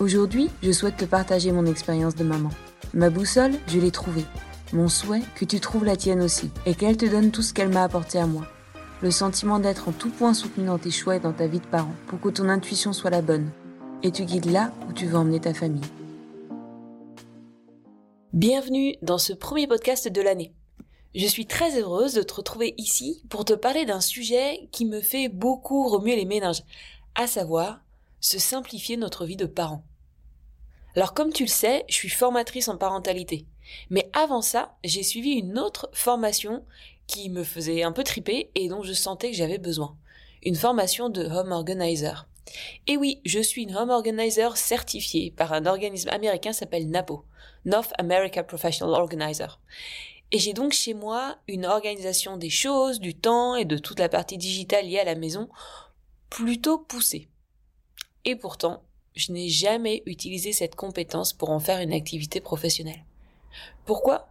Aujourd'hui, 0.00 0.48
je 0.62 0.72
souhaite 0.72 0.96
te 0.96 1.04
partager 1.04 1.52
mon 1.52 1.66
expérience 1.66 2.14
de 2.14 2.24
maman. 2.24 2.48
Ma 2.94 3.10
boussole, 3.10 3.52
je 3.66 3.78
l'ai 3.78 3.90
trouvée. 3.90 4.24
Mon 4.72 4.88
souhait, 4.88 5.20
que 5.34 5.44
tu 5.44 5.60
trouves 5.60 5.84
la 5.84 5.94
tienne 5.94 6.22
aussi, 6.22 6.48
et 6.64 6.74
qu'elle 6.74 6.96
te 6.96 7.04
donne 7.04 7.30
tout 7.30 7.42
ce 7.42 7.52
qu'elle 7.52 7.68
m'a 7.68 7.84
apporté 7.84 8.18
à 8.18 8.26
moi. 8.26 8.46
Le 9.02 9.10
sentiment 9.10 9.58
d'être 9.58 9.90
en 9.90 9.92
tout 9.92 10.08
point 10.08 10.32
soutenu 10.32 10.64
dans 10.64 10.78
tes 10.78 10.90
choix 10.90 11.16
et 11.16 11.20
dans 11.20 11.34
ta 11.34 11.46
vie 11.46 11.60
de 11.60 11.66
parent, 11.66 11.92
pour 12.06 12.18
que 12.18 12.30
ton 12.30 12.48
intuition 12.48 12.94
soit 12.94 13.10
la 13.10 13.20
bonne, 13.20 13.50
et 14.02 14.10
tu 14.10 14.24
guides 14.24 14.50
là 14.50 14.72
où 14.88 14.94
tu 14.94 15.04
veux 15.04 15.18
emmener 15.18 15.38
ta 15.38 15.52
famille. 15.52 15.84
Bienvenue 18.32 18.96
dans 19.02 19.18
ce 19.18 19.34
premier 19.34 19.66
podcast 19.66 20.08
de 20.08 20.22
l'année. 20.22 20.54
Je 21.14 21.26
suis 21.26 21.44
très 21.44 21.78
heureuse 21.78 22.14
de 22.14 22.22
te 22.22 22.32
retrouver 22.32 22.72
ici 22.78 23.22
pour 23.28 23.44
te 23.44 23.52
parler 23.52 23.84
d'un 23.84 24.00
sujet 24.00 24.70
qui 24.72 24.86
me 24.86 25.02
fait 25.02 25.28
beaucoup 25.28 25.86
remuer 25.88 26.16
les 26.16 26.24
méninges, 26.24 26.62
à 27.16 27.26
savoir 27.26 27.82
se 28.20 28.38
simplifier 28.38 28.96
notre 28.96 29.26
vie 29.26 29.36
de 29.36 29.44
parent. 29.44 29.84
Alors 30.96 31.14
comme 31.14 31.32
tu 31.32 31.44
le 31.44 31.48
sais, 31.48 31.84
je 31.88 31.94
suis 31.94 32.08
formatrice 32.08 32.68
en 32.68 32.76
parentalité. 32.76 33.46
Mais 33.90 34.10
avant 34.12 34.42
ça, 34.42 34.76
j'ai 34.84 35.02
suivi 35.02 35.30
une 35.32 35.58
autre 35.58 35.88
formation 35.92 36.64
qui 37.06 37.28
me 37.28 37.44
faisait 37.44 37.82
un 37.82 37.92
peu 37.92 38.04
triper 38.04 38.50
et 38.54 38.68
dont 38.68 38.82
je 38.82 38.92
sentais 38.92 39.30
que 39.30 39.36
j'avais 39.36 39.58
besoin. 39.58 39.96
Une 40.42 40.56
formation 40.56 41.08
de 41.08 41.24
home 41.24 41.52
organizer. 41.52 42.26
Et 42.86 42.96
oui, 42.96 43.20
je 43.24 43.40
suis 43.40 43.62
une 43.62 43.76
home 43.76 43.90
organizer 43.90 44.56
certifiée 44.56 45.30
par 45.30 45.52
un 45.52 45.66
organisme 45.66 46.08
américain 46.08 46.52
s'appelle 46.52 46.88
NAPO, 46.88 47.24
North 47.64 47.92
America 47.98 48.42
Professional 48.42 48.94
Organizer. 48.94 49.60
Et 50.32 50.38
j'ai 50.38 50.52
donc 50.52 50.72
chez 50.72 50.94
moi 50.94 51.36
une 51.48 51.66
organisation 51.66 52.36
des 52.36 52.50
choses, 52.50 53.00
du 53.00 53.14
temps 53.14 53.56
et 53.56 53.64
de 53.64 53.78
toute 53.78 53.98
la 53.98 54.08
partie 54.08 54.38
digitale 54.38 54.86
liée 54.86 55.00
à 55.00 55.04
la 55.04 55.16
maison 55.16 55.48
plutôt 56.28 56.78
poussée. 56.78 57.28
Et 58.24 58.36
pourtant, 58.36 58.82
je 59.14 59.32
n'ai 59.32 59.48
jamais 59.48 60.02
utilisé 60.06 60.52
cette 60.52 60.74
compétence 60.74 61.32
pour 61.32 61.50
en 61.50 61.60
faire 61.60 61.80
une 61.80 61.92
activité 61.92 62.40
professionnelle. 62.40 63.04
Pourquoi? 63.84 64.28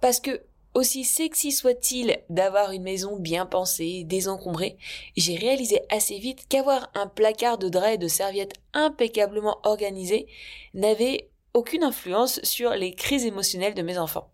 Parce 0.00 0.20
que, 0.20 0.42
aussi 0.72 1.04
sexy 1.04 1.50
soit-il 1.50 2.20
d'avoir 2.28 2.70
une 2.70 2.82
maison 2.82 3.16
bien 3.16 3.44
pensée, 3.44 4.04
désencombrée, 4.04 4.76
j'ai 5.16 5.34
réalisé 5.36 5.80
assez 5.90 6.18
vite 6.18 6.46
qu'avoir 6.48 6.90
un 6.94 7.08
placard 7.08 7.58
de 7.58 7.68
draps 7.68 7.94
et 7.94 7.98
de 7.98 8.08
serviettes 8.08 8.54
impeccablement 8.72 9.58
organisé 9.64 10.26
n'avait 10.74 11.28
aucune 11.54 11.82
influence 11.82 12.40
sur 12.44 12.70
les 12.70 12.94
crises 12.94 13.24
émotionnelles 13.24 13.74
de 13.74 13.82
mes 13.82 13.98
enfants. 13.98 14.30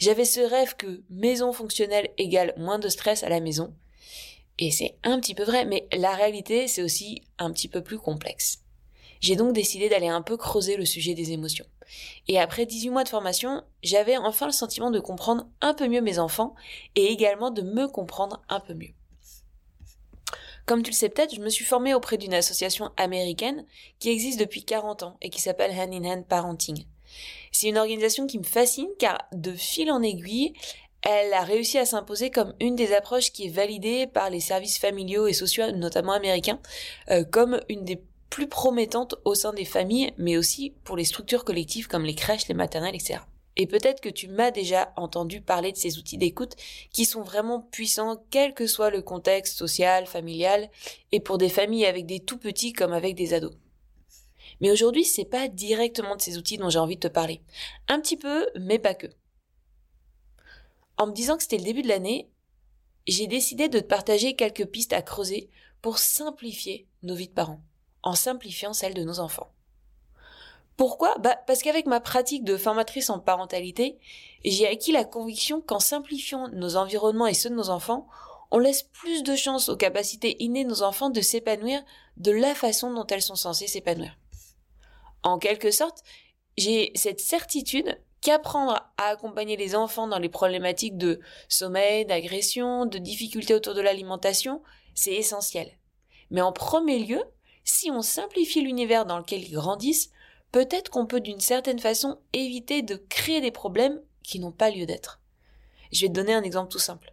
J'avais 0.00 0.24
ce 0.24 0.40
rêve 0.40 0.74
que 0.74 1.02
maison 1.10 1.52
fonctionnelle 1.52 2.10
égale 2.18 2.54
moins 2.56 2.78
de 2.78 2.88
stress 2.88 3.22
à 3.22 3.28
la 3.28 3.40
maison. 3.40 3.72
Et 4.58 4.72
c'est 4.72 4.96
un 5.04 5.20
petit 5.20 5.34
peu 5.34 5.44
vrai, 5.44 5.64
mais 5.64 5.86
la 5.92 6.12
réalité, 6.14 6.66
c'est 6.66 6.82
aussi 6.82 7.22
un 7.38 7.52
petit 7.52 7.68
peu 7.68 7.82
plus 7.82 7.98
complexe. 7.98 8.64
J'ai 9.20 9.36
donc 9.36 9.52
décidé 9.52 9.88
d'aller 9.88 10.08
un 10.08 10.22
peu 10.22 10.36
creuser 10.36 10.76
le 10.76 10.84
sujet 10.84 11.14
des 11.14 11.32
émotions. 11.32 11.66
Et 12.26 12.38
après 12.38 12.66
18 12.66 12.90
mois 12.90 13.04
de 13.04 13.08
formation, 13.08 13.62
j'avais 13.82 14.16
enfin 14.16 14.46
le 14.46 14.52
sentiment 14.52 14.90
de 14.90 15.00
comprendre 15.00 15.46
un 15.60 15.74
peu 15.74 15.88
mieux 15.88 16.02
mes 16.02 16.18
enfants 16.18 16.54
et 16.94 17.06
également 17.06 17.50
de 17.50 17.62
me 17.62 17.88
comprendre 17.88 18.42
un 18.48 18.60
peu 18.60 18.74
mieux. 18.74 18.92
Comme 20.66 20.82
tu 20.82 20.90
le 20.90 20.96
sais 20.96 21.08
peut-être, 21.08 21.34
je 21.34 21.40
me 21.40 21.48
suis 21.48 21.64
formée 21.64 21.94
auprès 21.94 22.18
d'une 22.18 22.34
association 22.34 22.90
américaine 22.98 23.64
qui 23.98 24.10
existe 24.10 24.38
depuis 24.38 24.64
40 24.64 25.02
ans 25.02 25.16
et 25.22 25.30
qui 25.30 25.40
s'appelle 25.40 25.70
Hand 25.70 25.94
in 25.94 26.04
Hand 26.04 26.26
Parenting. 26.26 26.84
C'est 27.52 27.68
une 27.68 27.78
organisation 27.78 28.26
qui 28.26 28.38
me 28.38 28.44
fascine 28.44 28.90
car 28.98 29.18
de 29.32 29.52
fil 29.52 29.90
en 29.90 30.02
aiguille, 30.02 30.52
elle 31.00 31.32
a 31.32 31.42
réussi 31.42 31.78
à 31.78 31.86
s'imposer 31.86 32.30
comme 32.30 32.54
une 32.60 32.76
des 32.76 32.92
approches 32.92 33.32
qui 33.32 33.46
est 33.46 33.50
validée 33.50 34.06
par 34.06 34.28
les 34.28 34.40
services 34.40 34.78
familiaux 34.78 35.26
et 35.26 35.32
sociaux, 35.32 35.70
notamment 35.72 36.12
américains, 36.12 36.60
euh, 37.10 37.24
comme 37.24 37.60
une 37.70 37.84
des 37.84 38.02
plus 38.30 38.48
promettante 38.48 39.16
au 39.24 39.34
sein 39.34 39.52
des 39.52 39.64
familles, 39.64 40.12
mais 40.18 40.36
aussi 40.36 40.74
pour 40.84 40.96
les 40.96 41.04
structures 41.04 41.44
collectives 41.44 41.88
comme 41.88 42.04
les 42.04 42.14
crèches, 42.14 42.48
les 42.48 42.54
maternelles, 42.54 42.94
etc. 42.94 43.20
Et 43.56 43.66
peut-être 43.66 44.00
que 44.00 44.08
tu 44.08 44.28
m'as 44.28 44.52
déjà 44.52 44.92
entendu 44.96 45.40
parler 45.40 45.72
de 45.72 45.76
ces 45.76 45.98
outils 45.98 46.16
d'écoute 46.16 46.54
qui 46.92 47.04
sont 47.04 47.22
vraiment 47.22 47.60
puissants 47.60 48.22
quel 48.30 48.54
que 48.54 48.68
soit 48.68 48.90
le 48.90 49.02
contexte 49.02 49.58
social, 49.58 50.06
familial, 50.06 50.70
et 51.10 51.18
pour 51.18 51.38
des 51.38 51.48
familles 51.48 51.86
avec 51.86 52.06
des 52.06 52.20
tout 52.20 52.38
petits 52.38 52.72
comme 52.72 52.92
avec 52.92 53.16
des 53.16 53.34
ados. 53.34 53.56
Mais 54.60 54.70
aujourd'hui, 54.70 55.04
c'est 55.04 55.24
pas 55.24 55.48
directement 55.48 56.16
de 56.16 56.20
ces 56.20 56.38
outils 56.38 56.58
dont 56.58 56.70
j'ai 56.70 56.78
envie 56.78 56.96
de 56.96 57.08
te 57.08 57.12
parler. 57.12 57.42
Un 57.88 58.00
petit 58.00 58.16
peu, 58.16 58.48
mais 58.58 58.78
pas 58.78 58.94
que. 58.94 59.08
En 60.96 61.06
me 61.06 61.12
disant 61.12 61.36
que 61.36 61.42
c'était 61.42 61.58
le 61.58 61.64
début 61.64 61.82
de 61.82 61.88
l'année, 61.88 62.28
j'ai 63.08 63.26
décidé 63.26 63.68
de 63.68 63.80
te 63.80 63.84
partager 63.84 64.34
quelques 64.34 64.66
pistes 64.66 64.92
à 64.92 65.02
creuser 65.02 65.48
pour 65.82 65.98
simplifier 65.98 66.86
nos 67.02 67.14
vies 67.14 67.28
de 67.28 67.32
parents 67.32 67.60
en 68.02 68.14
simplifiant 68.14 68.72
celle 68.72 68.94
de 68.94 69.04
nos 69.04 69.20
enfants. 69.20 69.50
Pourquoi? 70.76 71.16
Bah 71.18 71.36
Parce 71.46 71.62
qu'avec 71.62 71.86
ma 71.86 72.00
pratique 72.00 72.44
de 72.44 72.56
formatrice 72.56 73.10
en 73.10 73.18
parentalité, 73.18 73.98
j'ai 74.44 74.68
acquis 74.68 74.92
la 74.92 75.04
conviction 75.04 75.60
qu'en 75.60 75.80
simplifiant 75.80 76.48
nos 76.48 76.76
environnements 76.76 77.26
et 77.26 77.34
ceux 77.34 77.50
de 77.50 77.56
nos 77.56 77.70
enfants, 77.70 78.06
on 78.50 78.58
laisse 78.58 78.84
plus 78.84 79.22
de 79.24 79.34
chances 79.34 79.68
aux 79.68 79.76
capacités 79.76 80.36
innées 80.42 80.64
de 80.64 80.70
nos 80.70 80.82
enfants 80.82 81.10
de 81.10 81.20
s'épanouir 81.20 81.82
de 82.16 82.30
la 82.30 82.54
façon 82.54 82.92
dont 82.92 83.06
elles 83.06 83.22
sont 83.22 83.34
censées 83.34 83.66
s'épanouir. 83.66 84.16
En 85.22 85.38
quelque 85.38 85.70
sorte, 85.70 86.02
j'ai 86.56 86.92
cette 86.94 87.20
certitude 87.20 88.00
qu'apprendre 88.20 88.88
à 88.96 89.08
accompagner 89.08 89.56
les 89.56 89.74
enfants 89.74 90.06
dans 90.06 90.18
les 90.18 90.28
problématiques 90.28 90.96
de 90.96 91.20
sommeil, 91.48 92.06
d'agression, 92.06 92.86
de 92.86 92.98
difficultés 92.98 93.54
autour 93.54 93.74
de 93.74 93.80
l'alimentation, 93.80 94.62
c'est 94.94 95.14
essentiel. 95.14 95.76
Mais 96.30 96.40
en 96.40 96.52
premier 96.52 96.98
lieu, 96.98 97.22
si 97.68 97.90
on 97.90 98.02
simplifie 98.02 98.62
l'univers 98.62 99.04
dans 99.04 99.18
lequel 99.18 99.44
ils 99.44 99.52
grandissent, 99.52 100.10
peut-être 100.52 100.90
qu'on 100.90 101.06
peut 101.06 101.20
d'une 101.20 101.40
certaine 101.40 101.78
façon 101.78 102.18
éviter 102.32 102.82
de 102.82 102.96
créer 102.96 103.40
des 103.40 103.50
problèmes 103.50 104.00
qui 104.22 104.40
n'ont 104.40 104.52
pas 104.52 104.70
lieu 104.70 104.86
d'être. 104.86 105.20
Je 105.92 106.02
vais 106.02 106.08
te 106.08 106.14
donner 106.14 106.32
un 106.32 106.42
exemple 106.42 106.72
tout 106.72 106.78
simple. 106.78 107.12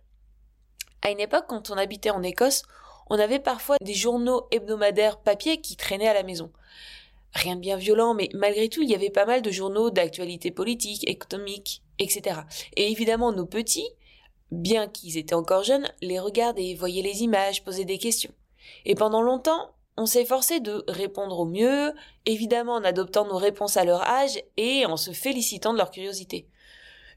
À 1.02 1.12
une 1.12 1.20
époque, 1.20 1.46
quand 1.50 1.70
on 1.70 1.78
habitait 1.78 2.10
en 2.10 2.24
Écosse, 2.24 2.64
on 3.10 3.20
avait 3.20 3.40
parfois 3.40 3.76
des 3.82 3.94
journaux 3.94 4.48
hebdomadaires 4.52 5.20
papier 5.20 5.60
qui 5.60 5.76
traînaient 5.76 6.08
à 6.08 6.14
la 6.14 6.24
maison. 6.24 6.52
Rien 7.34 7.58
de 7.58 7.62
bien 7.62 7.76
violent, 7.76 8.14
mais 8.14 8.30
malgré 8.34 8.70
tout, 8.70 8.82
il 8.82 8.90
y 8.90 8.96
avait 8.96 9.10
pas 9.10 9.26
mal 9.26 9.42
de 9.42 9.52
journaux 9.52 9.90
d'actualité 9.90 10.52
politique, 10.52 11.08
économique, 11.08 11.84
etc. 12.00 12.42
Et 12.78 12.90
évidemment, 12.92 13.34
nos 13.34 13.46
petits, 13.46 13.90
bien 14.52 14.88
qu'ils 14.88 15.18
étaient 15.18 15.36
encore 15.36 15.64
jeunes, 15.64 15.92
les 16.02 16.20
regardaient, 16.20 16.76
voyaient 16.76 17.02
les 17.02 17.24
images, 17.24 17.64
posaient 17.64 17.84
des 17.84 17.98
questions. 17.98 18.34
Et 18.86 18.96
pendant 18.96 19.22
longtemps, 19.22 19.75
on 19.98 20.06
s'est 20.06 20.26
forcé 20.26 20.60
de 20.60 20.84
répondre 20.88 21.40
au 21.40 21.46
mieux, 21.46 21.94
évidemment 22.26 22.74
en 22.74 22.84
adoptant 22.84 23.26
nos 23.26 23.38
réponses 23.38 23.78
à 23.78 23.86
leur 23.86 24.02
âge 24.02 24.42
et 24.58 24.86
en 24.86 24.98
se 24.98 25.12
félicitant 25.12 25.74
de 25.74 25.78
leur 25.78 25.92
curiosité. 25.92 26.48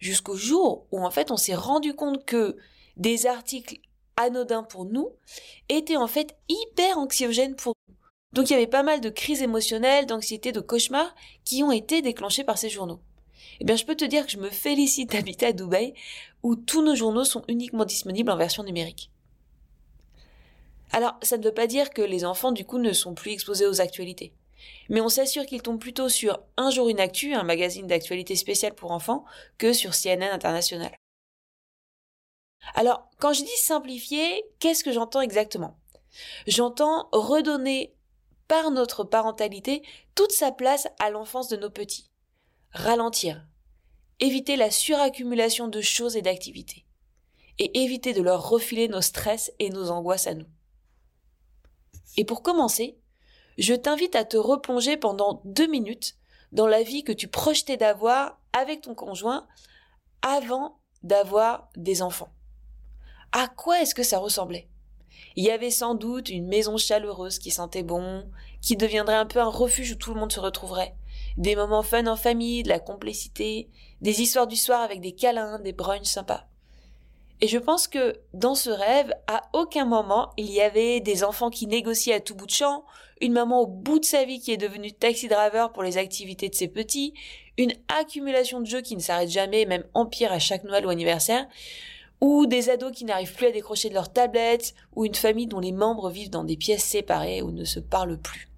Jusqu'au 0.00 0.36
jour 0.36 0.86
où 0.92 1.04
en 1.04 1.10
fait 1.10 1.30
on 1.30 1.36
s'est 1.36 1.54
rendu 1.54 1.94
compte 1.94 2.24
que 2.24 2.56
des 2.96 3.26
articles 3.26 3.80
anodins 4.16 4.62
pour 4.62 4.84
nous 4.84 5.10
étaient 5.68 5.96
en 5.96 6.06
fait 6.06 6.36
hyper 6.48 6.98
anxiogènes 6.98 7.56
pour 7.56 7.74
nous. 7.88 7.94
Donc 8.32 8.50
il 8.50 8.52
y 8.52 8.56
avait 8.56 8.66
pas 8.66 8.82
mal 8.82 9.00
de 9.00 9.10
crises 9.10 9.42
émotionnelles, 9.42 10.06
d'anxiété, 10.06 10.52
de 10.52 10.60
cauchemars 10.60 11.14
qui 11.44 11.62
ont 11.62 11.72
été 11.72 12.02
déclenchés 12.02 12.44
par 12.44 12.58
ces 12.58 12.68
journaux. 12.68 13.00
Eh 13.60 13.64
bien, 13.64 13.76
je 13.76 13.84
peux 13.84 13.96
te 13.96 14.04
dire 14.04 14.26
que 14.26 14.32
je 14.32 14.38
me 14.38 14.50
félicite 14.50 15.10
d'habiter 15.12 15.46
à 15.46 15.52
Dubaï, 15.52 15.94
où 16.42 16.54
tous 16.54 16.82
nos 16.82 16.94
journaux 16.94 17.24
sont 17.24 17.42
uniquement 17.48 17.84
disponibles 17.84 18.30
en 18.30 18.36
version 18.36 18.62
numérique. 18.62 19.10
Alors, 20.92 21.14
ça 21.22 21.36
ne 21.36 21.44
veut 21.44 21.54
pas 21.54 21.66
dire 21.66 21.90
que 21.90 22.02
les 22.02 22.24
enfants, 22.24 22.52
du 22.52 22.64
coup, 22.64 22.78
ne 22.78 22.92
sont 22.92 23.14
plus 23.14 23.32
exposés 23.32 23.66
aux 23.66 23.80
actualités. 23.80 24.32
Mais 24.88 25.00
on 25.00 25.08
s'assure 25.08 25.46
qu'ils 25.46 25.62
tombent 25.62 25.80
plutôt 25.80 26.08
sur 26.08 26.40
Un 26.56 26.70
jour 26.70 26.88
une 26.88 27.00
actu, 27.00 27.34
un 27.34 27.42
magazine 27.42 27.86
d'actualité 27.86 28.36
spéciale 28.36 28.74
pour 28.74 28.90
enfants, 28.90 29.24
que 29.58 29.72
sur 29.72 29.92
CNN 29.94 30.32
International. 30.32 30.92
Alors, 32.74 33.08
quand 33.18 33.32
je 33.32 33.42
dis 33.42 33.56
simplifier, 33.56 34.44
qu'est-ce 34.58 34.84
que 34.84 34.92
j'entends 34.92 35.20
exactement? 35.20 35.78
J'entends 36.46 37.08
redonner 37.12 37.94
par 38.46 38.70
notre 38.70 39.04
parentalité 39.04 39.82
toute 40.14 40.32
sa 40.32 40.52
place 40.52 40.88
à 40.98 41.10
l'enfance 41.10 41.48
de 41.48 41.56
nos 41.56 41.70
petits. 41.70 42.10
Ralentir. 42.72 43.46
Éviter 44.20 44.56
la 44.56 44.70
suraccumulation 44.70 45.68
de 45.68 45.80
choses 45.80 46.16
et 46.16 46.22
d'activités. 46.22 46.84
Et 47.58 47.82
éviter 47.82 48.12
de 48.12 48.22
leur 48.22 48.48
refiler 48.48 48.88
nos 48.88 49.00
stress 49.00 49.52
et 49.58 49.70
nos 49.70 49.90
angoisses 49.90 50.26
à 50.26 50.34
nous. 50.34 50.46
Et 52.16 52.24
pour 52.24 52.42
commencer, 52.42 52.98
je 53.58 53.74
t'invite 53.74 54.16
à 54.16 54.24
te 54.24 54.36
replonger 54.36 54.96
pendant 54.96 55.42
deux 55.44 55.66
minutes 55.66 56.16
dans 56.52 56.66
la 56.66 56.82
vie 56.82 57.04
que 57.04 57.12
tu 57.12 57.28
projetais 57.28 57.76
d'avoir 57.76 58.38
avec 58.52 58.82
ton 58.82 58.94
conjoint 58.94 59.46
avant 60.22 60.78
d'avoir 61.02 61.68
des 61.76 62.02
enfants. 62.02 62.30
À 63.32 63.48
quoi 63.48 63.82
est-ce 63.82 63.94
que 63.94 64.02
ça 64.02 64.18
ressemblait? 64.18 64.68
Il 65.36 65.44
y 65.44 65.50
avait 65.50 65.70
sans 65.70 65.94
doute 65.94 66.30
une 66.30 66.48
maison 66.48 66.76
chaleureuse 66.76 67.38
qui 67.38 67.50
sentait 67.50 67.82
bon, 67.82 68.28
qui 68.60 68.76
deviendrait 68.76 69.14
un 69.14 69.26
peu 69.26 69.40
un 69.40 69.48
refuge 69.48 69.92
où 69.92 69.96
tout 69.96 70.14
le 70.14 70.20
monde 70.20 70.32
se 70.32 70.40
retrouverait. 70.40 70.94
Des 71.36 71.54
moments 71.54 71.82
fun 71.82 72.06
en 72.06 72.16
famille, 72.16 72.62
de 72.62 72.68
la 72.68 72.80
complicité, 72.80 73.68
des 74.00 74.20
histoires 74.22 74.46
du 74.46 74.56
soir 74.56 74.80
avec 74.80 75.00
des 75.00 75.12
câlins, 75.12 75.58
des 75.60 75.72
brunchs 75.72 76.06
sympas. 76.06 76.48
Et 77.40 77.46
je 77.46 77.58
pense 77.58 77.86
que 77.86 78.20
dans 78.34 78.54
ce 78.54 78.70
rêve, 78.70 79.12
à 79.28 79.42
aucun 79.52 79.84
moment 79.84 80.32
il 80.36 80.50
y 80.50 80.60
avait 80.60 81.00
des 81.00 81.22
enfants 81.22 81.50
qui 81.50 81.66
négociaient 81.66 82.14
à 82.14 82.20
tout 82.20 82.34
bout 82.34 82.46
de 82.46 82.50
champ, 82.50 82.84
une 83.20 83.32
maman 83.32 83.60
au 83.60 83.66
bout 83.66 84.00
de 84.00 84.04
sa 84.04 84.24
vie 84.24 84.40
qui 84.40 84.52
est 84.52 84.56
devenue 84.56 84.92
taxi 84.92 85.28
driver 85.28 85.72
pour 85.72 85.82
les 85.82 85.98
activités 85.98 86.48
de 86.48 86.54
ses 86.54 86.68
petits, 86.68 87.14
une 87.56 87.72
accumulation 87.88 88.60
de 88.60 88.66
jeux 88.66 88.80
qui 88.80 88.96
ne 88.96 89.00
s'arrête 89.00 89.30
jamais, 89.30 89.66
même 89.66 89.84
empire 89.94 90.32
à 90.32 90.38
chaque 90.38 90.64
Noël 90.64 90.86
ou 90.86 90.90
anniversaire, 90.90 91.46
ou 92.20 92.46
des 92.46 92.70
ados 92.70 92.92
qui 92.92 93.04
n'arrivent 93.04 93.34
plus 93.34 93.46
à 93.46 93.52
décrocher 93.52 93.88
de 93.88 93.94
leur 93.94 94.12
tablette, 94.12 94.74
ou 94.96 95.04
une 95.04 95.14
famille 95.14 95.46
dont 95.46 95.60
les 95.60 95.72
membres 95.72 96.10
vivent 96.10 96.30
dans 96.30 96.44
des 96.44 96.56
pièces 96.56 96.84
séparées 96.84 97.42
ou 97.42 97.52
ne 97.52 97.64
se 97.64 97.80
parlent 97.80 98.18
plus. 98.18 98.48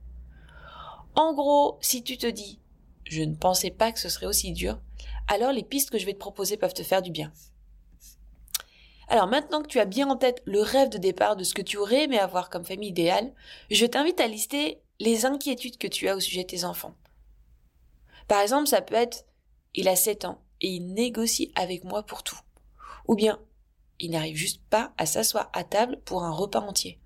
En 1.14 1.34
gros, 1.34 1.76
si 1.80 2.02
tu 2.02 2.16
te 2.16 2.26
dis 2.26 2.58
je 3.04 3.22
ne 3.22 3.34
pensais 3.34 3.70
pas 3.70 3.90
que 3.90 3.98
ce 3.98 4.08
serait 4.08 4.26
aussi 4.26 4.52
dur, 4.52 4.78
alors 5.26 5.52
les 5.52 5.64
pistes 5.64 5.90
que 5.90 5.98
je 5.98 6.06
vais 6.06 6.12
te 6.12 6.18
proposer 6.18 6.56
peuvent 6.56 6.74
te 6.74 6.84
faire 6.84 7.02
du 7.02 7.10
bien. 7.10 7.32
Alors 9.10 9.26
maintenant 9.26 9.60
que 9.60 9.66
tu 9.66 9.80
as 9.80 9.86
bien 9.86 10.08
en 10.08 10.16
tête 10.16 10.40
le 10.46 10.60
rêve 10.60 10.88
de 10.88 10.96
départ 10.96 11.34
de 11.34 11.42
ce 11.42 11.52
que 11.52 11.62
tu 11.62 11.76
aurais 11.76 12.04
aimé 12.04 12.16
avoir 12.20 12.48
comme 12.48 12.64
famille 12.64 12.90
idéale, 12.90 13.34
je 13.68 13.84
t'invite 13.84 14.20
à 14.20 14.28
lister 14.28 14.80
les 15.00 15.26
inquiétudes 15.26 15.78
que 15.78 15.88
tu 15.88 16.08
as 16.08 16.14
au 16.14 16.20
sujet 16.20 16.42
de 16.42 16.46
tes 16.46 16.64
enfants. 16.64 16.94
Par 18.28 18.40
exemple, 18.40 18.68
ça 18.68 18.82
peut 18.82 18.94
être 18.94 19.26
il 19.74 19.88
a 19.88 19.96
7 19.96 20.26
ans 20.26 20.40
et 20.60 20.68
il 20.68 20.94
négocie 20.94 21.50
avec 21.56 21.82
moi 21.82 22.04
pour 22.04 22.22
tout. 22.22 22.38
Ou 23.08 23.16
bien 23.16 23.40
il 23.98 24.12
n'arrive 24.12 24.36
juste 24.36 24.62
pas 24.70 24.92
à 24.96 25.06
s'asseoir 25.06 25.50
à 25.54 25.64
table 25.64 26.00
pour 26.04 26.22
un 26.22 26.30
repas 26.30 26.60
entier. 26.60 27.00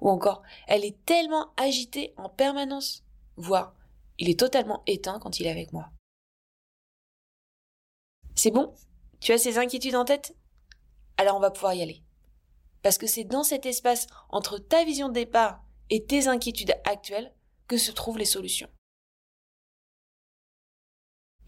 Ou 0.00 0.08
encore, 0.08 0.42
elle 0.66 0.86
est 0.86 1.04
tellement 1.04 1.52
agitée 1.58 2.14
en 2.16 2.30
permanence, 2.30 3.04
voire 3.36 3.74
il 4.18 4.30
est 4.30 4.38
totalement 4.38 4.82
éteint 4.86 5.18
quand 5.18 5.40
il 5.40 5.46
est 5.46 5.50
avec 5.50 5.74
moi. 5.74 5.90
C'est 8.34 8.50
bon? 8.50 8.74
Tu 9.20 9.32
as 9.32 9.38
ces 9.38 9.58
inquiétudes 9.58 9.96
en 9.96 10.06
tête? 10.06 10.34
Alors 11.20 11.36
on 11.36 11.40
va 11.40 11.50
pouvoir 11.50 11.74
y 11.74 11.82
aller. 11.82 12.02
Parce 12.82 12.96
que 12.96 13.06
c'est 13.06 13.24
dans 13.24 13.42
cet 13.42 13.66
espace 13.66 14.06
entre 14.30 14.56
ta 14.56 14.84
vision 14.84 15.08
de 15.10 15.12
départ 15.12 15.62
et 15.90 16.06
tes 16.06 16.28
inquiétudes 16.28 16.74
actuelles 16.84 17.34
que 17.68 17.76
se 17.76 17.92
trouvent 17.92 18.16
les 18.16 18.24
solutions. 18.24 18.70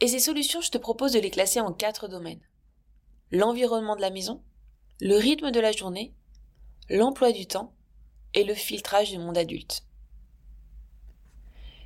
Et 0.01 0.09
ces 0.09 0.19
solutions, 0.19 0.61
je 0.61 0.71
te 0.71 0.77
propose 0.77 1.13
de 1.13 1.21
les 1.21 1.31
classer 1.31 1.61
en 1.61 1.73
quatre 1.73 2.07
domaines. 2.07 2.47
L'environnement 3.31 3.97
de 3.97 4.03
la 4.03 4.11
maison, 4.11 4.45
le 5.01 5.17
rythme 5.17 5.51
de 5.51 5.61
la 5.61 5.73
journée, 5.73 6.15
l'emploi 6.91 7.33
du 7.33 7.47
temps 7.47 7.75
et 8.35 8.45
le 8.45 8.53
filtrage 8.53 9.11
du 9.11 9.19
monde 9.19 9.39
adulte. 9.39 9.87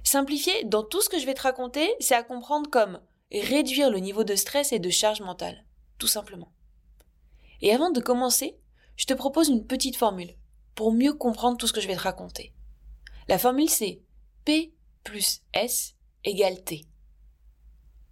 Simplifier, 0.03 0.65
dans 0.65 0.83
tout 0.83 1.03
ce 1.03 1.09
que 1.09 1.21
je 1.21 1.27
vais 1.27 1.35
te 1.35 1.43
raconter, 1.43 1.94
c'est 2.00 2.17
à 2.17 2.25
comprendre 2.25 2.69
comme 2.69 3.00
réduire 3.31 3.91
le 3.91 4.00
niveau 4.00 4.25
de 4.25 4.35
stress 4.35 4.73
et 4.73 4.81
de 4.81 4.91
charge 4.91 5.21
mentale, 5.21 5.65
tout 5.99 6.09
simplement. 6.09 6.50
Et 7.62 7.73
avant 7.73 7.91
de 7.91 8.00
commencer, 8.00 8.58
je 8.97 9.06
te 9.06 9.14
propose 9.14 9.49
une 9.49 9.67
petite 9.67 9.97
formule 9.97 10.35
pour 10.75 10.93
mieux 10.93 11.14
comprendre 11.14 11.56
tout 11.56 11.67
ce 11.67 11.73
que 11.73 11.81
je 11.81 11.88
vais 11.88 11.97
te 11.97 12.00
raconter. 12.00 12.53
La 13.29 13.38
formule 13.38 13.70
c'est 13.70 14.00
P 14.44 14.73
plus 15.05 15.43
S 15.53 15.94
égale 16.25 16.62
T. 16.62 16.85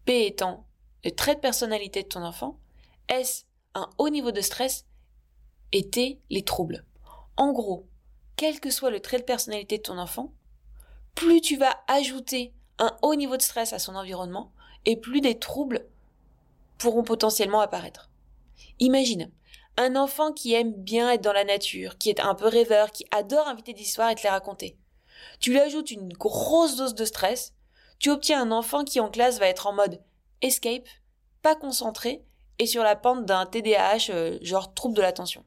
P 0.04 0.26
étant 0.26 0.66
le 1.04 1.10
trait 1.10 1.34
de 1.34 1.40
personnalité 1.40 2.02
de 2.02 2.08
ton 2.08 2.22
enfant, 2.22 2.58
S 3.08 3.46
un 3.74 3.90
haut 3.98 4.08
niveau 4.08 4.32
de 4.32 4.40
stress 4.40 4.86
et 5.72 5.88
T 5.88 6.20
les 6.30 6.42
troubles. 6.42 6.84
En 7.36 7.52
gros, 7.52 7.88
quel 8.36 8.60
que 8.60 8.70
soit 8.70 8.90
le 8.90 9.00
trait 9.00 9.18
de 9.18 9.24
personnalité 9.24 9.78
de 9.78 9.82
ton 9.82 9.98
enfant, 9.98 10.32
plus 11.14 11.40
tu 11.40 11.56
vas 11.56 11.76
ajouter 11.88 12.52
un 12.78 12.96
haut 13.02 13.14
niveau 13.14 13.36
de 13.36 13.42
stress 13.42 13.72
à 13.72 13.78
son 13.78 13.94
environnement 13.94 14.52
et 14.84 14.96
plus 14.96 15.20
des 15.20 15.38
troubles 15.38 15.86
pourront 16.78 17.04
potentiellement 17.04 17.60
apparaître. 17.60 18.10
Imagine 18.78 19.30
un 19.76 19.96
enfant 19.96 20.32
qui 20.32 20.54
aime 20.54 20.72
bien 20.72 21.10
être 21.10 21.22
dans 21.22 21.32
la 21.32 21.44
nature, 21.44 21.98
qui 21.98 22.10
est 22.10 22.20
un 22.20 22.34
peu 22.34 22.46
rêveur, 22.46 22.92
qui 22.92 23.06
adore 23.10 23.48
inviter 23.48 23.72
des 23.72 23.82
histoires 23.82 24.10
et 24.10 24.14
te 24.14 24.22
les 24.22 24.28
raconter. 24.28 24.76
Tu 25.40 25.50
lui 25.50 25.58
ajoutes 25.58 25.90
une 25.90 26.12
grosse 26.12 26.76
dose 26.76 26.94
de 26.94 27.04
stress, 27.04 27.54
tu 27.98 28.10
obtiens 28.10 28.42
un 28.42 28.50
enfant 28.52 28.84
qui 28.84 29.00
en 29.00 29.10
classe 29.10 29.38
va 29.38 29.46
être 29.46 29.66
en 29.66 29.72
mode 29.72 30.00
escape, 30.42 30.86
pas 31.42 31.56
concentré 31.56 32.24
et 32.58 32.66
sur 32.66 32.82
la 32.82 32.96
pente 32.96 33.24
d'un 33.24 33.46
TDAH 33.46 34.10
euh, 34.10 34.38
genre 34.42 34.74
trouble 34.74 34.96
de 34.96 35.02
l'attention. 35.02 35.44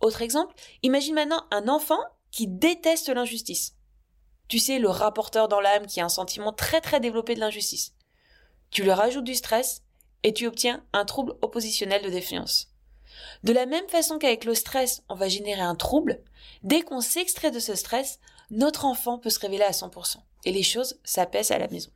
Autre 0.00 0.22
exemple, 0.22 0.54
imagine 0.82 1.14
maintenant 1.14 1.44
un 1.50 1.68
enfant 1.68 2.00
qui 2.30 2.46
déteste 2.46 3.08
l'injustice. 3.08 3.76
Tu 4.48 4.58
sais, 4.58 4.78
le 4.78 4.90
rapporteur 4.90 5.48
dans 5.48 5.60
l'âme 5.60 5.86
qui 5.86 6.00
a 6.00 6.04
un 6.04 6.10
sentiment 6.10 6.52
très 6.52 6.80
très 6.80 7.00
développé 7.00 7.34
de 7.34 7.40
l'injustice. 7.40 7.94
Tu 8.70 8.82
lui 8.82 8.90
rajoutes 8.90 9.24
du 9.24 9.34
stress 9.34 9.83
et 10.24 10.32
tu 10.32 10.48
obtiens 10.48 10.82
un 10.92 11.04
trouble 11.04 11.34
oppositionnel 11.42 12.02
de 12.02 12.10
défiance. 12.10 12.70
De 13.44 13.52
la 13.52 13.66
même 13.66 13.88
façon 13.88 14.18
qu'avec 14.18 14.44
le 14.44 14.54
stress, 14.54 15.04
on 15.08 15.14
va 15.14 15.28
générer 15.28 15.60
un 15.60 15.76
trouble, 15.76 16.20
dès 16.62 16.80
qu'on 16.80 17.00
s'extrait 17.00 17.50
de 17.50 17.60
ce 17.60 17.76
stress, 17.76 18.18
notre 18.50 18.86
enfant 18.86 19.18
peut 19.18 19.30
se 19.30 19.38
révéler 19.38 19.64
à 19.64 19.70
100%. 19.70 20.16
Et 20.46 20.52
les 20.52 20.62
choses 20.62 20.98
s'apaisent 21.04 21.52
à 21.52 21.58
la 21.58 21.68
maison. 21.68 21.90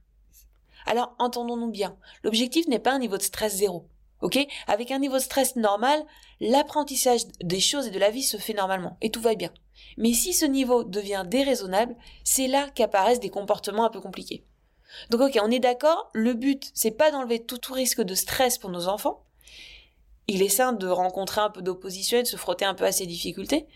Alors, 0.87 1.15
entendons-nous 1.19 1.71
bien. 1.71 1.97
L'objectif 2.23 2.67
n'est 2.69 2.79
pas 2.79 2.93
un 2.93 2.99
niveau 2.99 3.17
de 3.17 3.23
stress 3.23 3.57
zéro. 3.57 3.87
Ok? 4.21 4.39
Avec 4.67 4.91
un 4.91 4.99
niveau 4.99 5.17
de 5.17 5.23
stress 5.23 5.57
normal, 5.57 6.05
l'apprentissage 6.41 7.27
des 7.41 7.61
choses 7.61 7.87
et 7.87 7.91
de 7.91 7.99
la 7.99 8.11
vie 8.11 8.23
se 8.23 8.37
fait 8.37 8.55
normalement. 8.55 8.97
Et 9.01 9.11
tout 9.11 9.21
va 9.21 9.35
bien. 9.35 9.53
Mais 9.97 10.13
si 10.13 10.33
ce 10.33 10.45
niveau 10.45 10.85
devient 10.85 11.25
déraisonnable, 11.27 11.97
c'est 12.25 12.49
là 12.49 12.69
qu'apparaissent 12.75 13.21
des 13.21 13.31
comportements 13.31 13.85
un 13.85 13.91
peu 13.91 14.01
compliqués. 14.01 14.45
Donc 15.11 15.21
ok, 15.21 15.39
on 15.43 15.51
est 15.51 15.59
d'accord, 15.59 16.11
le 16.13 16.35
but, 16.35 16.71
c'est 16.75 16.91
pas 16.91 17.11
d'enlever 17.11 17.45
tout, 17.45 17.73
risque 17.73 18.01
de 18.01 18.15
stress 18.15 18.59
pour 18.59 18.71
nos 18.71 18.89
enfants, 18.89 19.25
il 20.27 20.43
est 20.43 20.49
sain 20.49 20.73
de 20.73 20.87
rencontrer 20.87 21.41
un 21.41 21.51
peu 21.51 21.63
d'opposition 21.63 22.19
et 22.19 22.23
de 22.23 22.29
se 22.29 22.37
frotter 22.37 22.65
un 22.65 22.75
peu 22.75 22.85
à 22.85 22.93
ses 22.93 23.07
difficultés, 23.07 23.67